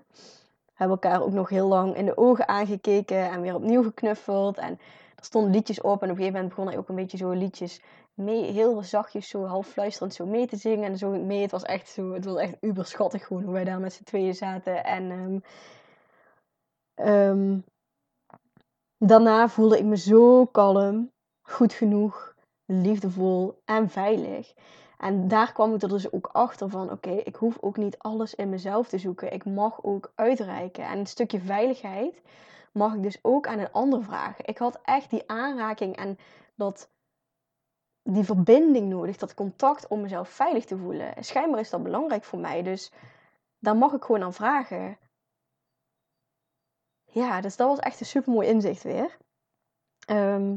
[0.65, 4.57] We hebben elkaar ook nog heel lang in de ogen aangekeken en weer opnieuw geknuffeld.
[4.57, 4.79] En
[5.15, 7.29] er stonden liedjes op en op een gegeven moment begon hij ook een beetje zo
[7.29, 7.81] liedjes
[8.21, 10.89] mee, heel zachtjes, zo half fluisterend zo mee te zingen.
[10.91, 13.63] En zo mee, het was echt zo, het was echt uber schattig gewoon hoe wij
[13.63, 14.83] daar met z'n tweeën zaten.
[14.83, 15.43] En um,
[17.07, 17.63] um,
[18.97, 21.11] daarna voelde ik me zo kalm,
[21.41, 24.53] goed genoeg, liefdevol en veilig.
[24.97, 28.35] En daar kwam ik er dus ook achter van, oké, ik hoef ook niet alles
[28.35, 29.33] in mezelf te zoeken.
[29.33, 30.85] Ik mag ook uitreiken.
[30.85, 32.21] En een stukje veiligheid
[32.71, 34.45] mag ik dus ook aan een ander vragen.
[34.47, 36.17] Ik had echt die aanraking en
[36.55, 36.89] dat,
[38.03, 41.15] die verbinding nodig, dat contact om mezelf veilig te voelen.
[41.15, 42.91] En schijnbaar is dat belangrijk voor mij, dus
[43.59, 44.97] daar mag ik gewoon aan vragen.
[47.05, 49.17] Ja, dus dat was echt een super mooi inzicht weer.
[50.05, 50.55] Ehm,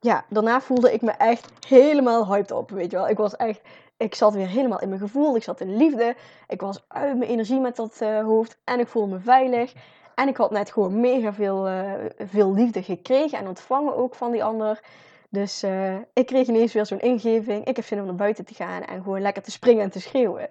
[0.00, 3.08] ja, daarna voelde ik me echt helemaal hyped op, weet je wel.
[3.08, 3.60] Ik was echt,
[3.96, 5.36] ik zat weer helemaal in mijn gevoel.
[5.36, 6.16] Ik zat in liefde.
[6.46, 8.58] Ik was uit mijn energie met dat uh, hoofd.
[8.64, 9.74] En ik voelde me veilig.
[10.14, 14.32] En ik had net gewoon mega veel, uh, veel liefde gekregen en ontvangen ook van
[14.32, 14.80] die ander.
[15.28, 17.64] Dus uh, ik kreeg ineens weer zo'n ingeving.
[17.64, 20.00] Ik heb zin om naar buiten te gaan en gewoon lekker te springen en te
[20.00, 20.48] schreeuwen.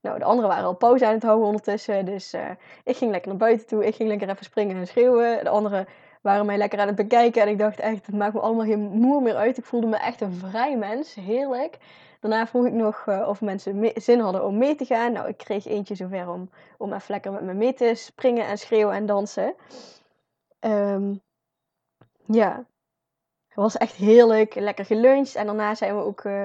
[0.00, 2.04] Nou, de anderen waren al pauze aan het houden ondertussen.
[2.04, 2.34] Dus
[2.84, 3.86] ik ging lekker naar buiten toe.
[3.86, 5.44] Ik ging lekker even springen en schreeuwen.
[5.44, 5.86] De anderen
[6.22, 7.42] waren mij lekker aan het bekijken.
[7.42, 9.58] En ik dacht echt, het maakt me allemaal geen moer meer uit.
[9.58, 11.14] Ik voelde me echt een vrij mens.
[11.14, 11.78] Heerlijk.
[12.20, 15.12] Daarna vroeg ik nog uh, of mensen zin hadden om mee te gaan.
[15.12, 18.58] Nou, ik kreeg eentje zover om, om even lekker met me mee te springen en
[18.58, 19.54] schreeuwen en dansen.
[20.60, 21.20] Um,
[22.26, 22.66] ja,
[23.62, 24.54] was echt heerlijk.
[24.54, 25.34] Lekker geluncht.
[25.34, 26.24] En daarna zijn we ook...
[26.24, 26.44] Uh,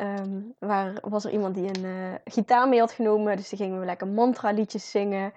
[0.00, 3.36] um, waar, was er iemand die een uh, gitaar mee had genomen.
[3.36, 5.32] Dus die gingen we lekker mantra liedjes zingen.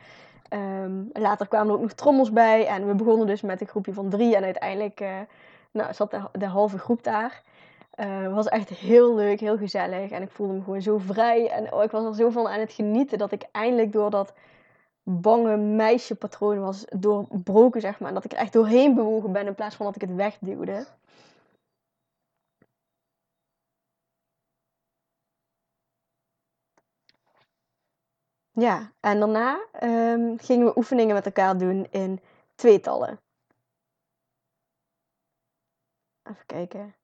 [0.49, 2.67] Um, later kwamen er ook nog trommels bij.
[2.67, 4.35] En we begonnen dus met een groepje van drie.
[4.35, 5.09] En uiteindelijk uh,
[5.71, 7.41] nou, zat de, halve groep daar.
[7.95, 10.11] Het was echt heel leuk, heel gezellig.
[10.11, 11.49] En ik voelde me gewoon zo vrij.
[11.49, 14.33] En oh, ik was er zo van aan het genieten dat ik eindelijk door dat
[15.09, 18.07] bange meisjepatroon was doorbroken, zeg maar.
[18.09, 20.85] En dat ik er echt doorheen bewogen ben in plaats van dat ik het wegduwde.
[28.51, 32.19] Ja, en daarna um, gingen we oefeningen met elkaar doen in
[32.55, 33.19] tweetallen.
[36.23, 36.95] Even kijken.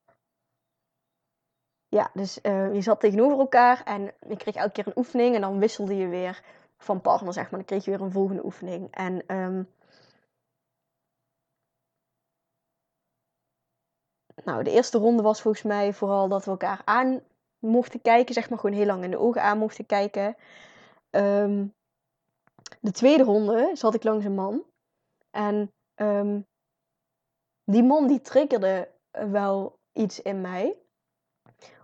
[1.87, 5.41] Ja, dus uh, je zat tegenover elkaar en je kreeg elke keer een oefening en
[5.41, 6.43] dan wisselde je weer
[6.77, 7.59] van partner, zeg maar.
[7.59, 8.91] Dan kreeg je weer een volgende oefening.
[8.91, 9.69] En um,
[14.43, 17.21] nou, de eerste ronde was volgens mij vooral dat we elkaar aan
[17.59, 20.35] mochten kijken, zeg maar gewoon heel lang in de ogen aan mochten kijken.
[21.09, 21.73] Um,
[22.81, 24.63] de tweede ronde zat ik langs een man.
[25.31, 26.47] En um,
[27.63, 30.77] die man die triggerde wel iets in mij.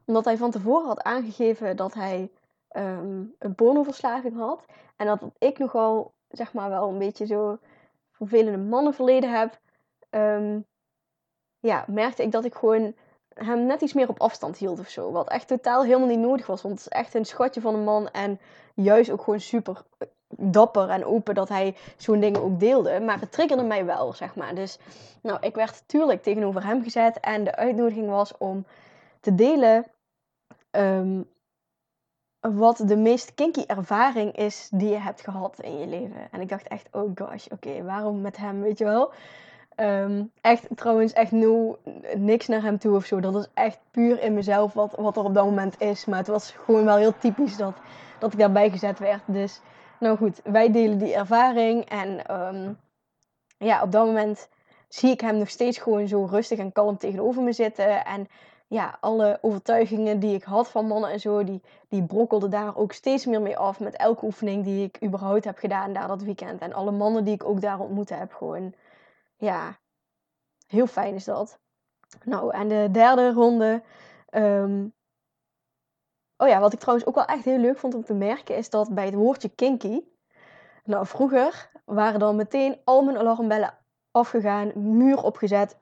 [0.05, 2.31] Omdat hij van tevoren had aangegeven dat hij
[2.73, 4.65] um, een pornoverslaving had.
[4.95, 7.57] En dat ik nogal, zeg maar, wel een beetje zo
[8.11, 9.59] vervelende mannenverleden heb.
[10.09, 10.65] Um,
[11.59, 12.93] ja, merkte ik dat ik gewoon
[13.33, 15.11] hem net iets meer op afstand hield of zo.
[15.11, 16.61] Wat echt totaal helemaal niet nodig was.
[16.61, 18.09] Want het is echt een schatje van een man.
[18.09, 18.39] En
[18.73, 19.81] juist ook gewoon super
[20.27, 22.99] dapper en open dat hij zo'n dingen ook deelde.
[22.99, 24.55] Maar het triggerde mij wel, zeg maar.
[24.55, 24.79] Dus
[25.21, 27.19] nou, ik werd tuurlijk tegenover hem gezet.
[27.19, 28.65] En de uitnodiging was om
[29.19, 29.85] te delen
[30.71, 31.29] um,
[32.41, 36.27] wat de meest kinky ervaring is die je hebt gehad in je leven.
[36.31, 39.11] En ik dacht echt, oh gosh, oké, waarom met hem, weet je wel?
[39.75, 41.77] Um, echt, trouwens, echt no,
[42.15, 43.19] niks naar hem toe of zo.
[43.19, 46.05] Dat is echt puur in mezelf wat, wat er op dat moment is.
[46.05, 47.73] Maar het was gewoon wel heel typisch dat,
[48.19, 49.21] dat ik daarbij gezet werd.
[49.25, 49.61] Dus,
[49.99, 51.89] nou goed, wij delen die ervaring.
[51.89, 52.77] En um,
[53.57, 54.49] ja, op dat moment
[54.87, 58.05] zie ik hem nog steeds gewoon zo rustig en kalm tegenover me zitten.
[58.05, 58.27] En
[58.71, 62.91] ja, alle overtuigingen die ik had van mannen en zo, die, die brokkelden daar ook
[62.91, 63.79] steeds meer mee af.
[63.79, 66.61] Met elke oefening die ik überhaupt heb gedaan daar dat weekend.
[66.61, 68.73] En alle mannen die ik ook daar ontmoet heb, gewoon
[69.37, 69.77] ja,
[70.67, 71.59] heel fijn is dat.
[72.23, 73.83] Nou, en de derde ronde.
[74.29, 74.93] Um...
[76.37, 78.69] Oh ja, wat ik trouwens ook wel echt heel leuk vond om te merken, is
[78.69, 80.01] dat bij het woordje kinky.
[80.83, 83.77] Nou, vroeger waren dan meteen al mijn alarmbellen
[84.11, 85.79] afgegaan, muur opgezet.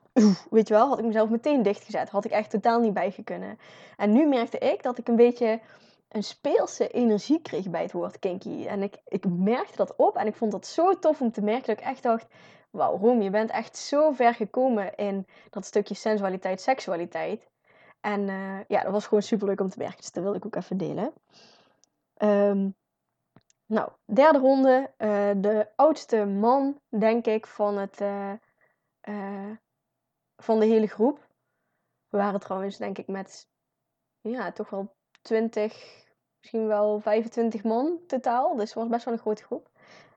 [0.50, 2.10] Weet je wel, had ik mezelf meteen dichtgezet.
[2.10, 3.58] Had ik echt totaal niet bijgekunnen.
[3.96, 5.60] En nu merkte ik dat ik een beetje
[6.08, 8.66] een speelse energie kreeg bij het woord kinky.
[8.66, 11.66] En ik, ik merkte dat op en ik vond dat zo tof om te merken
[11.66, 12.26] dat ik echt dacht
[12.70, 17.48] wauw, Roem, je bent echt zo ver gekomen in dat stukje sensualiteit, seksualiteit.
[18.00, 19.96] En uh, ja, dat was gewoon super leuk om te merken.
[19.96, 21.12] Dus dat wilde ik ook even delen.
[22.18, 22.74] Um,
[23.66, 24.90] nou, derde ronde.
[24.98, 28.32] Uh, de oudste man, denk ik, van, het, uh,
[30.42, 31.28] van de hele groep.
[32.08, 33.48] We waren trouwens, denk ik, met
[34.20, 36.04] ja, toch wel 20,
[36.38, 38.56] misschien wel 25 man totaal.
[38.56, 39.70] Dus het was best wel een grote groep.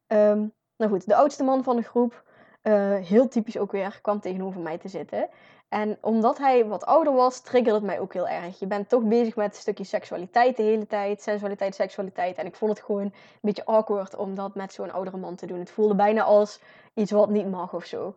[0.07, 2.23] Um, nou goed, de oudste man van de groep
[2.63, 5.29] uh, heel typisch ook weer, kwam tegenover mij te zitten.
[5.69, 8.59] En omdat hij wat ouder was, triggerde het mij ook heel erg.
[8.59, 11.21] Je bent toch bezig met een stukje seksualiteit de hele tijd.
[11.21, 12.37] Sensualiteit, seksualiteit.
[12.37, 15.45] En ik vond het gewoon een beetje awkward om dat met zo'n oudere man te
[15.45, 15.59] doen.
[15.59, 16.59] Het voelde bijna als
[16.93, 18.15] iets wat niet mag of zo.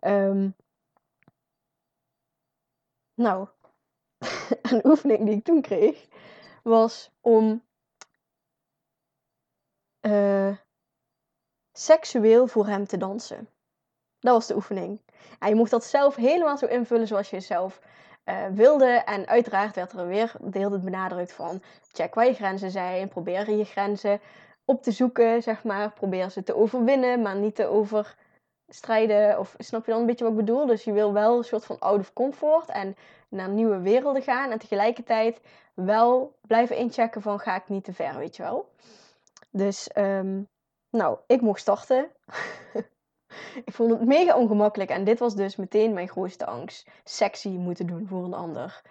[0.00, 0.54] Um,
[3.14, 3.48] nou,
[4.72, 6.06] een oefening die ik toen kreeg
[6.62, 7.62] was om
[10.00, 10.56] uh,
[11.72, 13.48] seksueel voor hem te dansen.
[14.20, 15.00] Dat was de oefening.
[15.38, 17.80] En je mocht dat zelf helemaal zo invullen zoals je zelf
[18.24, 18.86] uh, wilde.
[18.86, 21.62] En uiteraard werd er weer de tijd benadrukt van
[21.92, 23.08] check waar je grenzen zijn.
[23.08, 24.20] Probeer je grenzen
[24.64, 25.92] op te zoeken, zeg maar.
[25.92, 27.66] Probeer ze te overwinnen, maar niet te
[28.66, 29.38] overstrijden.
[29.38, 30.66] Of snap je dan een beetje wat ik bedoel?
[30.66, 32.96] Dus je wil wel een soort van out of comfort en
[33.28, 34.50] naar nieuwe werelden gaan.
[34.50, 35.40] En tegelijkertijd
[35.74, 38.72] wel blijven inchecken van ga ik niet te ver, weet je wel.
[39.50, 40.42] Dus, ehm,
[40.90, 42.10] nou, ik mocht starten.
[43.64, 44.90] ik vond het mega ongemakkelijk.
[44.90, 46.90] En dit was dus meteen mijn grootste angst.
[47.04, 48.82] Sexy moeten doen voor een ander.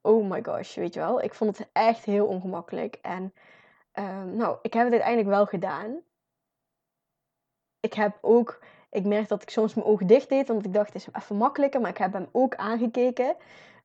[0.00, 1.22] Oh my gosh, weet je wel.
[1.22, 2.98] Ik vond het echt heel ongemakkelijk.
[3.02, 3.34] En
[3.92, 6.00] ehm, nou, ik heb het uiteindelijk wel gedaan.
[7.80, 8.60] Ik heb ook...
[8.92, 10.48] Ik merk dat ik soms mijn ogen dicht deed.
[10.48, 11.80] Want ik dacht, het is even makkelijker.
[11.80, 13.36] Maar ik heb hem ook aangekeken.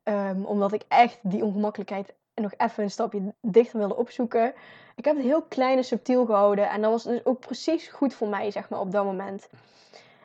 [0.04, 4.54] Ehm, omdat ik echt die ongemakkelijkheid nog even een stapje dichter wilde opzoeken.
[4.96, 6.70] Ik heb het heel klein en subtiel gehouden.
[6.70, 9.50] En dat was dus ook precies goed voor mij, zeg maar, op dat moment.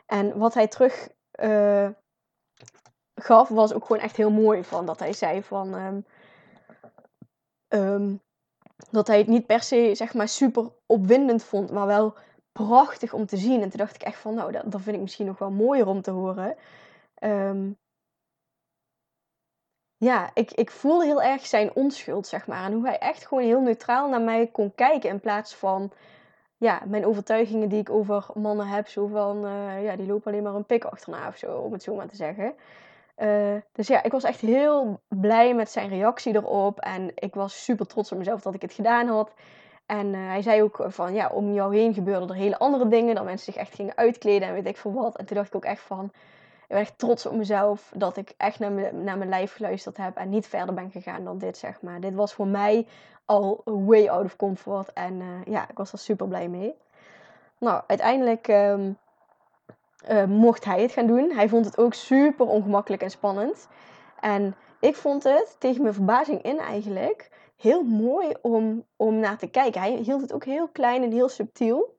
[0.05, 1.09] En wat hij terug
[1.41, 1.89] uh,
[3.15, 4.63] gaf, was ook gewoon echt heel mooi.
[4.63, 5.75] Van dat hij zei van.
[5.75, 5.99] Ehm,
[7.67, 8.15] ehm,
[8.91, 12.13] dat hij het niet per se, zeg maar, super opwindend vond, maar wel
[12.53, 13.61] prachtig om te zien.
[13.61, 15.87] En toen dacht ik echt van, nou, dat, dat vind ik misschien nog wel mooier
[15.87, 16.55] om te horen.
[17.23, 17.77] Um,
[19.97, 22.65] ja, ik, ik heel erg zijn onschuld, zeg maar.
[22.65, 25.09] En hoe hij echt gewoon heel neutraal naar mij kon kijken.
[25.09, 25.91] In plaats van
[26.57, 28.87] ja, mijn overtuigingen die ik over mannen heb.
[28.87, 31.83] Zo van, uh, ja, die lopen alleen maar een pik achterna of zo, om het
[31.83, 32.55] zo maar te zeggen.
[33.17, 36.79] Uh, dus ja, ik was echt heel blij met zijn reactie erop.
[36.79, 39.33] En ik was super trots op mezelf dat ik het gedaan had.
[39.85, 43.15] En uh, hij zei ook van, ja, om jou heen gebeurden er hele andere dingen.
[43.15, 45.17] Dat mensen zich echt gingen uitkleden en weet ik veel wat.
[45.17, 46.11] En toen dacht ik ook echt van,
[46.73, 50.17] ben echt trots op mezelf dat ik echt naar mijn, naar mijn lijf geluisterd heb
[50.17, 51.99] en niet verder ben gegaan dan dit, zeg maar.
[51.99, 52.87] Dit was voor mij
[53.25, 56.73] al way out of comfort en uh, ja, ik was er super blij mee.
[57.57, 58.97] Nou, uiteindelijk um,
[60.09, 61.31] uh, mocht hij het gaan doen.
[61.31, 63.67] Hij vond het ook super ongemakkelijk en spannend.
[64.19, 67.29] En ik vond het, tegen mijn verbazing in eigenlijk,
[67.63, 69.81] heel mooi om, om naar te kijken.
[69.81, 71.97] Hij hield het ook heel klein en heel subtiel.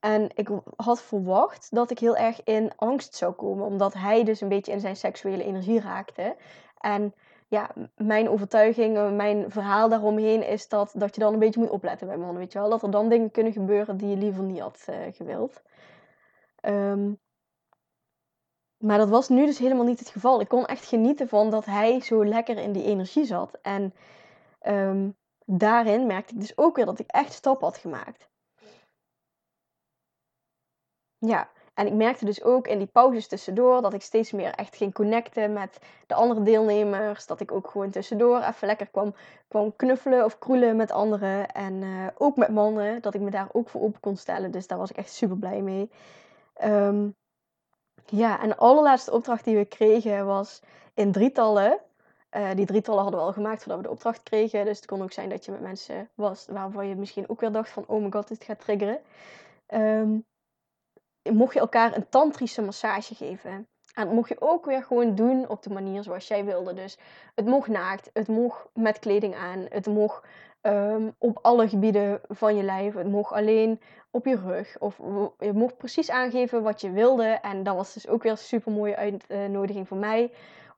[0.00, 4.40] En ik had verwacht dat ik heel erg in angst zou komen, omdat hij dus
[4.40, 6.36] een beetje in zijn seksuele energie raakte.
[6.80, 7.14] En
[7.48, 11.70] ja, mijn overtuiging, eh, mijn verhaal daaromheen is dat, dat je dan een beetje moet
[11.70, 12.70] opletten bij mannen, weet je wel.
[12.70, 15.62] Dat er dan dingen kunnen gebeuren die je liever niet had uh, gewild.
[16.62, 17.18] Um,
[18.78, 20.40] maar dat was nu dus helemaal niet het geval.
[20.40, 23.58] Ik kon echt genieten van dat hij zo lekker in die energie zat.
[23.62, 23.94] En
[24.66, 28.30] um, daarin merkte ik dus ook weer dat ik echt stap had gemaakt.
[31.18, 34.76] Ja, en ik merkte dus ook in die pauzes tussendoor dat ik steeds meer echt
[34.76, 37.26] ging connecten met de andere deelnemers.
[37.26, 39.14] Dat ik ook gewoon tussendoor even lekker kwam,
[39.48, 41.52] kwam knuffelen of kroelen met anderen.
[41.52, 44.50] En uh, ook met mannen, dat ik me daar ook voor open kon stellen.
[44.50, 45.90] Dus daar was ik echt super blij mee.
[46.64, 47.16] Um,
[48.06, 50.62] ja, en de allerlaatste opdracht die we kregen was
[50.94, 51.80] in drietallen.
[52.36, 54.64] Uh, die drietallen hadden we al gemaakt voordat we de opdracht kregen.
[54.64, 57.52] Dus het kon ook zijn dat je met mensen was waarvan je misschien ook weer
[57.52, 57.84] dacht van...
[57.86, 58.98] oh my god, dit gaat triggeren.
[59.68, 60.24] Um,
[61.30, 63.50] mocht je elkaar een tantrische massage geven.
[63.94, 66.74] En dat mocht je ook weer gewoon doen op de manier zoals jij wilde.
[66.74, 66.98] Dus
[67.34, 70.26] het mocht naakt, het mocht met kleding aan, het mocht
[70.62, 73.80] um, op alle gebieden van je lijf, het mocht alleen
[74.10, 74.78] op je rug.
[74.78, 74.96] Of
[75.38, 77.24] je mocht precies aangeven wat je wilde.
[77.24, 80.32] En dat was dus ook weer een super mooie uitnodiging voor mij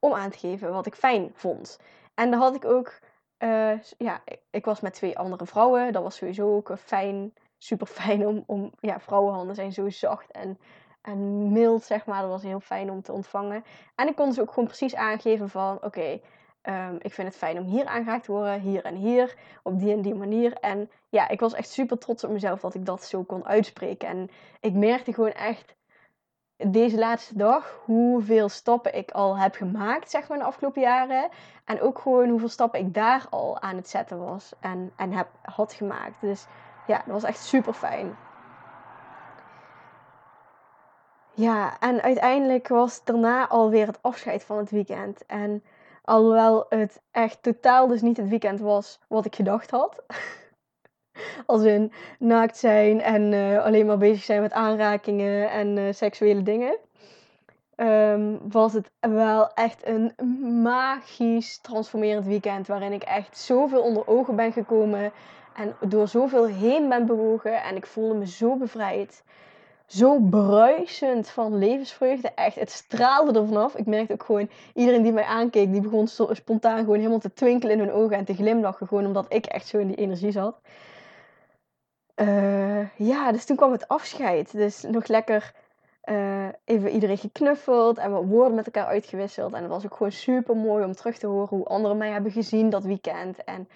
[0.04, 1.78] om aan te geven wat ik fijn vond.
[2.14, 2.98] En dan had ik ook,
[3.38, 5.92] uh, ja, ik was met twee andere vrouwen.
[5.92, 10.58] Dat was sowieso ook fijn super fijn om, om ja, vrouwenhanden zijn zo zacht en,
[11.02, 12.20] en mild, zeg maar.
[12.20, 13.64] Dat was heel fijn om te ontvangen.
[13.94, 16.20] En ik kon ze ook gewoon precies aangeven van, oké,
[16.62, 19.92] ehm, ik vind het fijn om hier aangeraakt te worden, hier en hier, op die
[19.92, 20.52] en die manier.
[20.52, 24.08] En ja, ik was echt super trots op mezelf dat ik dat zo kon uitspreken.
[24.08, 24.30] En
[24.60, 25.74] ik merkte gewoon echt
[26.56, 31.28] deze laatste dag hoeveel stappen ik al heb gemaakt, zeg maar, de afgelopen jaren.
[31.64, 35.28] En ook gewoon hoeveel stappen ik daar al aan het zetten was en, en heb,
[35.42, 36.20] had gemaakt.
[36.20, 36.46] Dus
[36.86, 38.16] ja, dat was echt super fijn.
[41.36, 45.26] Ja, en uiteindelijk was daarna alweer het afscheid van het weekend.
[45.26, 45.64] En
[46.04, 50.02] alhoewel het echt totaal dus niet het weekend was wat ik gedacht had.
[51.46, 56.42] Als in naakt zijn en uh, alleen maar bezig zijn met aanrakingen en uh, seksuele
[56.42, 56.76] dingen.
[57.76, 60.12] Um, was het wel echt een
[60.62, 62.66] magisch transformerend weekend.
[62.66, 65.12] Waarin ik echt zoveel onder ogen ben gekomen.
[65.56, 69.22] En door zoveel heen ben bewogen en ik voelde me zo bevrijd.
[69.86, 72.30] Zo bruisend van levensvreugde.
[72.34, 73.74] Echt, het straalde er vanaf.
[73.74, 77.74] Ik merkte ook gewoon, iedereen die mij aankeek, die begon spontaan gewoon helemaal te twinkelen
[77.74, 78.86] in hun ogen en te glimlachen.
[78.86, 80.60] Gewoon omdat ik echt zo in die energie zat.
[82.16, 84.52] Uh, ja, dus toen kwam het afscheid.
[84.52, 85.52] Dus nog lekker
[86.04, 89.52] uh, even iedereen geknuffeld en wat woorden met elkaar uitgewisseld.
[89.52, 92.32] En het was ook gewoon super mooi om terug te horen hoe anderen mij hebben
[92.32, 93.44] gezien dat weekend.
[93.44, 93.68] En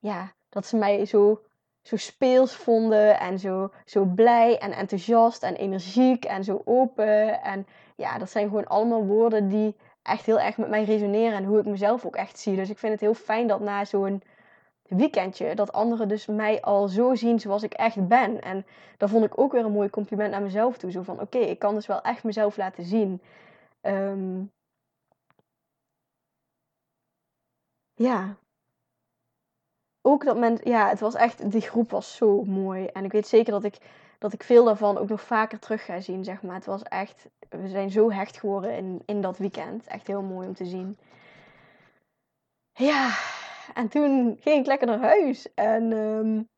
[0.00, 1.40] ja, dat ze mij zo,
[1.82, 7.42] zo speels vonden en zo, zo blij en enthousiast en energiek en zo open.
[7.42, 7.66] En
[7.96, 11.58] ja, dat zijn gewoon allemaal woorden die echt heel erg met mij resoneren en hoe
[11.58, 12.56] ik mezelf ook echt zie.
[12.56, 14.22] Dus ik vind het heel fijn dat na zo'n
[14.90, 18.40] weekendje, dat anderen dus mij al zo zien zoals ik echt ben.
[18.42, 18.66] En
[18.96, 20.90] dat vond ik ook weer een mooi compliment naar mezelf toe.
[20.90, 23.20] Zo van, oké, ik kan dus wel echt mezelf laten zien.
[23.80, 24.42] Ehm,
[27.94, 28.36] ja.
[30.02, 32.86] Ook dat men, ja, het was echt, die groep was zo mooi.
[32.86, 33.78] En ik weet zeker dat ik,
[34.18, 36.54] dat ik veel daarvan ook nog vaker terug ga zien, zeg maar.
[36.54, 39.86] Het was echt, we zijn zo hecht geworden in, in dat weekend.
[39.86, 40.98] Echt heel mooi om te zien.
[42.72, 43.10] Ja,
[43.74, 45.54] en toen ging ik lekker naar huis.
[45.54, 46.48] En um,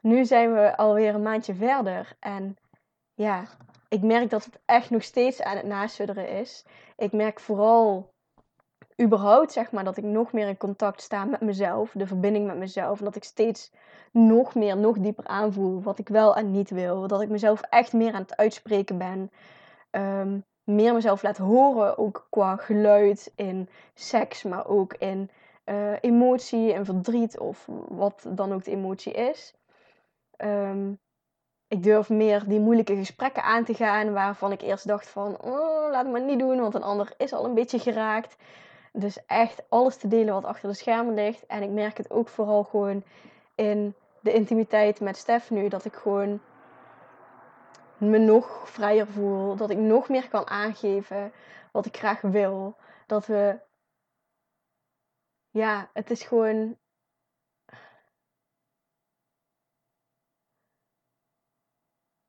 [0.00, 2.16] nu zijn we alweer een maandje verder.
[2.20, 2.56] En
[3.14, 3.44] ja,
[3.88, 6.64] ik merk dat het echt nog steeds aan het nasudderen is.
[6.96, 8.12] Ik merk vooral
[9.02, 11.90] überhaupt, zeg maar, dat ik nog meer in contact sta met mezelf.
[11.94, 12.98] De verbinding met mezelf.
[12.98, 13.72] En dat ik steeds
[14.12, 17.06] nog meer, nog dieper aanvoel wat ik wel en niet wil.
[17.06, 19.30] Dat ik mezelf echt meer aan het uitspreken ben.
[19.90, 25.30] Um, meer mezelf laat horen, ook qua geluid in seks, maar ook in
[25.64, 29.54] uh, emotie en verdriet of wat dan ook de emotie is.
[30.36, 30.92] Ehm,
[31.68, 35.90] ik durf meer die moeilijke gesprekken aan te gaan waarvan ik eerst dacht van, oh,
[35.90, 38.36] laat me niet doen, want een ander is al een beetje geraakt.
[38.92, 41.46] Dus echt alles te delen wat achter de schermen ligt.
[41.46, 43.02] En ik merk het ook vooral gewoon
[43.54, 46.40] in de intimiteit met Stef nu, dat ik gewoon
[47.96, 51.32] me nog vrijer voel, dat ik nog meer kan aangeven
[51.72, 52.76] wat ik graag wil.
[53.06, 53.58] Dat we
[55.54, 56.76] ja, het is gewoon.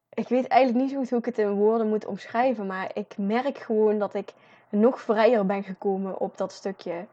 [0.09, 3.17] Ik weet eigenlijk niet zo goed hoe ik het in woorden moet omschrijven, maar ik
[3.17, 4.33] merk gewoon dat ik
[4.69, 7.07] nog vrijer ben gekomen op dat stukje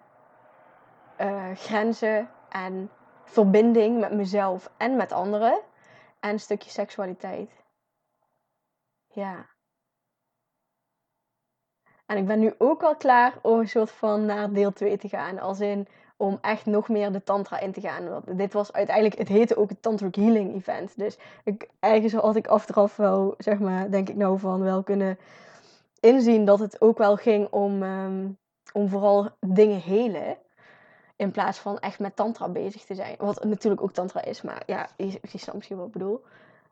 [1.20, 2.90] uh, grenzen en
[3.24, 5.60] verbinding met mezelf en met anderen
[6.20, 7.64] en een stukje seksualiteit.
[9.06, 9.51] Ja.
[12.12, 15.08] En ik ben nu ook wel klaar om een soort van naar deel 2 te
[15.08, 15.38] gaan.
[15.38, 15.86] Als in
[16.16, 18.22] om echt nog meer de tantra in te gaan.
[18.36, 20.98] dit was uiteindelijk, het heette ook het Tantric Healing Event.
[20.98, 25.18] Dus ik, ergens had ik achteraf wel, zeg maar, denk ik nou van wel kunnen
[26.00, 28.28] inzien dat het ook wel ging om, ehm,
[28.72, 30.36] om vooral dingen helen.
[31.16, 33.16] In plaats van echt met tantra bezig te zijn.
[33.18, 36.22] Wat natuurlijk ook tantra is, maar ja, je, je snapt misschien wat ik bedoel.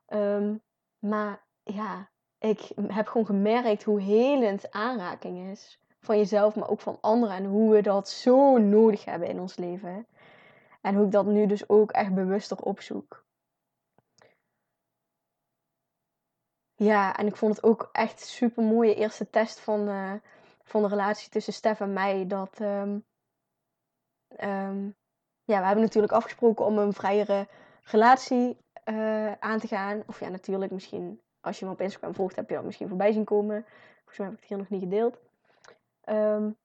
[0.06, 0.54] Ehm,
[0.98, 2.08] maar ja,
[2.40, 7.36] ik heb gewoon gemerkt hoe helend aanraking is van jezelf, maar ook van anderen.
[7.36, 10.06] En hoe we dat zo nodig hebben in ons leven.
[10.80, 13.24] En hoe ik dat nu dus ook echt bewuster opzoek.
[16.74, 20.12] Ja, en ik vond het ook echt super mooie eerste test van, uh,
[20.62, 22.26] van de relatie tussen Stef en mij.
[22.26, 23.04] Dat, um,
[24.40, 24.96] um,
[25.44, 27.48] ja, we hebben natuurlijk afgesproken om een vrijere
[27.82, 30.02] relatie uh, aan te gaan.
[30.06, 33.12] Of ja, natuurlijk, misschien als je me op Instagram volgt, heb je dat misschien voorbij
[33.12, 33.64] zien komen.
[33.96, 35.18] Volgens mij heb ik het hier nog niet gedeeld.
[36.08, 36.56] Um,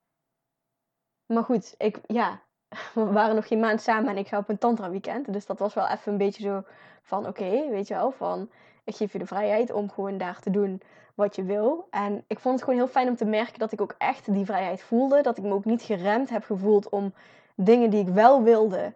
[1.25, 2.41] maar goed, ik, ja,
[2.93, 5.33] we waren nog geen maand samen en ik ga op een tantra weekend.
[5.33, 6.63] Dus dat was wel even een beetje zo
[7.01, 8.49] van, oké, weet je wel, van
[8.83, 10.81] ik geef je de vrijheid om gewoon daar te doen
[11.15, 11.87] wat je wil.
[11.89, 14.45] En ik vond het gewoon heel fijn om te merken dat ik ook echt die
[14.45, 15.21] vrijheid voelde.
[15.21, 17.13] Dat ik me ook niet geremd heb gevoeld om
[17.55, 18.93] dingen die ik wel wilde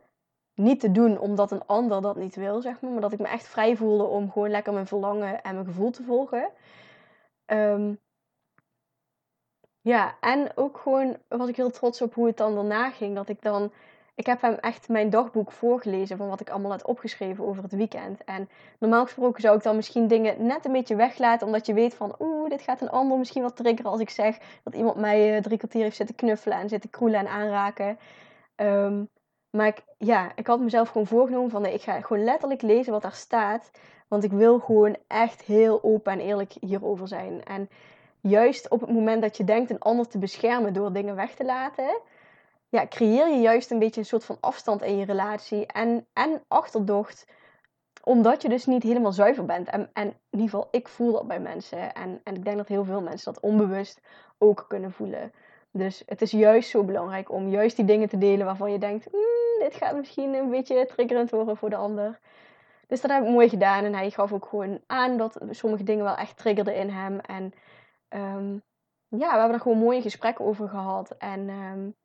[0.60, 2.91] niet te doen omdat een ander dat niet wil, zeg maar.
[2.91, 5.91] Maar dat ik me echt vrij voelde om gewoon lekker mijn verlangen en mijn gevoel
[5.91, 6.49] te volgen.
[7.45, 7.99] Um,
[9.81, 13.15] ja, en ook gewoon was ik heel trots op hoe het dan daarna ging.
[13.15, 13.72] Dat ik dan.
[14.15, 17.72] Ik heb hem echt mijn dagboek voorgelezen van wat ik allemaal had opgeschreven over het
[17.72, 18.23] weekend.
[18.23, 18.49] En
[18.80, 22.15] normaal gesproken zou ik dan misschien dingen net een beetje weglaten, omdat je weet van,
[22.19, 25.41] oeh, dit gaat een ander misschien wat triggeren als ik zeg dat iemand mij uh,
[25.41, 27.99] drie kwartier heeft zitten knuffelen en zitten kroelen en aanraken.
[28.56, 29.10] Um,
[29.51, 33.01] maar ik, ja, ik had mezelf gewoon voorgenomen van, ik ga gewoon letterlijk lezen wat
[33.01, 33.71] daar staat.
[34.07, 37.43] Want ik wil gewoon echt heel open en eerlijk hierover zijn.
[37.43, 37.69] En
[38.21, 41.45] juist op het moment dat je denkt een ander te beschermen door dingen weg te
[41.45, 41.99] laten,
[42.69, 46.43] ja, creëer je juist een beetje een soort van afstand in je relatie en, en
[46.47, 47.27] achterdocht,
[48.03, 49.69] omdat je dus niet helemaal zuiver bent.
[49.69, 52.67] En, en in ieder geval, ik voel dat bij mensen en, en ik denk dat
[52.67, 54.01] heel veel mensen dat onbewust
[54.38, 55.31] ook kunnen voelen.
[55.72, 59.12] Dus het is juist zo belangrijk om juist die dingen te delen waarvan je denkt,
[59.12, 62.20] mm, dit gaat misschien een beetje triggerend worden voor de ander.
[62.88, 66.04] Dus dat heb ik mooi gedaan en hij gaf ook gewoon aan dat sommige dingen
[66.04, 67.20] wel echt triggerden in hem.
[67.20, 67.54] En
[68.10, 68.64] um,
[69.08, 71.16] ja, we hebben er gewoon mooie gesprekken over gehad.
[71.18, 71.96] En um,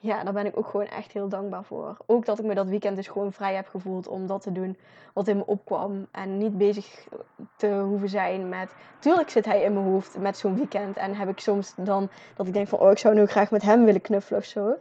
[0.00, 1.96] ja, daar ben ik ook gewoon echt heel dankbaar voor.
[2.06, 4.76] Ook dat ik me dat weekend dus gewoon vrij heb gevoeld om dat te doen
[5.12, 6.06] wat in me opkwam.
[6.10, 7.08] En niet bezig
[7.56, 8.70] te hoeven zijn met...
[8.98, 10.96] Tuurlijk zit hij in mijn hoofd met zo'n weekend.
[10.96, 12.78] En heb ik soms dan dat ik denk van...
[12.78, 14.76] Oh, ik zou nu graag met hem willen knuffelen of zo.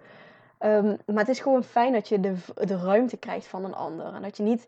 [0.58, 4.14] Ehm, maar het is gewoon fijn dat je de, de ruimte krijgt van een ander.
[4.14, 4.68] En dat je niet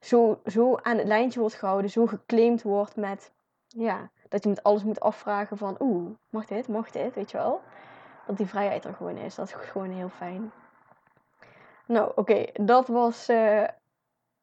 [0.00, 1.90] zo, zo aan het lijntje wordt gehouden.
[1.90, 3.32] Zo geclaimd wordt met...
[3.66, 5.76] Ja, dat je met alles moet afvragen van...
[5.78, 6.68] Oeh, mag dit?
[6.68, 7.14] Mag dit?
[7.14, 7.60] Weet je wel?
[8.26, 9.34] Dat die vrijheid er gewoon is.
[9.34, 10.52] Dat is gewoon heel fijn.
[11.86, 13.64] Nou, oké, dat was uh,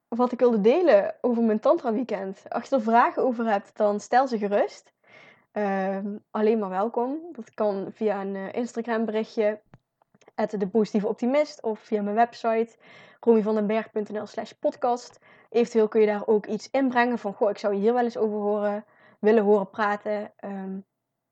[0.08, 2.44] wat ik wilde delen over mijn Tantra weekend.
[2.50, 4.94] Als je er vragen over hebt, dan stel ze gerust.
[5.54, 5.98] Uh,
[6.32, 7.20] alleen maar welkom.
[7.32, 9.60] Dat kan via een uh, Instagram berichtje,
[10.36, 12.76] de positieve optimist, of via mijn website
[13.20, 15.20] romyvandenberg.nl slash podcast.
[15.50, 18.38] Eventueel kun je daar ook iets inbrengen van, goh, ik zou hier wel eens over
[18.38, 18.86] horen,
[19.20, 20.32] willen horen praten.
[20.40, 20.86] Um,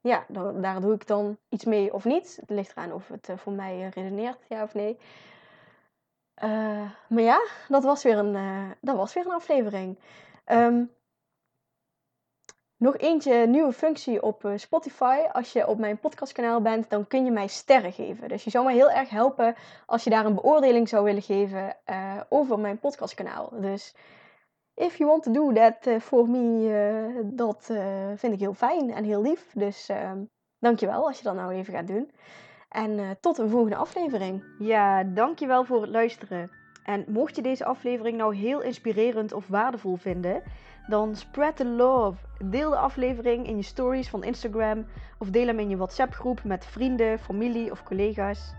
[0.06, 2.38] ja, daar, daar, doe ik dan iets mee of niet.
[2.42, 4.98] Het ligt eraan of het eh, voor mij eh, redeneert, ja of nee.
[6.44, 10.00] Uh, maar ja, dat was weer een, dat was weer een aflevering.
[10.46, 10.92] Um,
[12.78, 15.20] nog eentje nieuwe functie op Spotify.
[15.32, 18.28] Als je op mijn podcastkanaal bent, dan kun je mij sterren geven.
[18.28, 19.56] Dus je zou mij heel erg helpen
[19.86, 21.78] als je daar een beoordeling zou willen geven
[22.30, 23.50] over mijn podcastkanaal.
[23.52, 23.96] Dus
[24.76, 28.54] if you want to do that uh, for me, uh, dat uh, vind ik heel
[28.54, 29.52] fijn en heel lief.
[29.54, 30.24] Dus ehm,
[30.60, 32.12] dankjewel als je dat nou even gaat doen.
[32.70, 34.44] En tot een volgende aflevering.
[34.60, 36.52] Ja, dankjewel voor het luisteren.
[36.86, 40.44] En mocht je deze aflevering nou heel inspirerend of waardevol vinden,
[40.88, 42.18] dan spread the love.
[42.44, 44.86] Deel de aflevering in je stories van Instagram
[45.18, 48.54] of deel hem in je WhatsApp groep met vrienden, familie of collega's.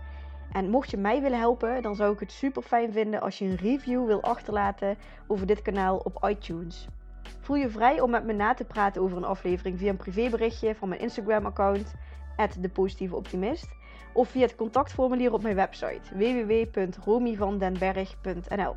[0.57, 3.45] En mocht je mij willen helpen, dan zou ik het super fijn vinden als je
[3.45, 4.97] een review wil achterlaten
[5.27, 6.87] over dit kanaal op iTunes.
[7.39, 10.75] Voel je vrij om met me na te praten over een aflevering via een privéberichtje
[10.75, 11.93] van mijn Instagram-account,
[12.59, 13.67] @depositieveoptimist,
[14.13, 18.75] of via het contactformulier op mijn website www.romyvandenberg.nl.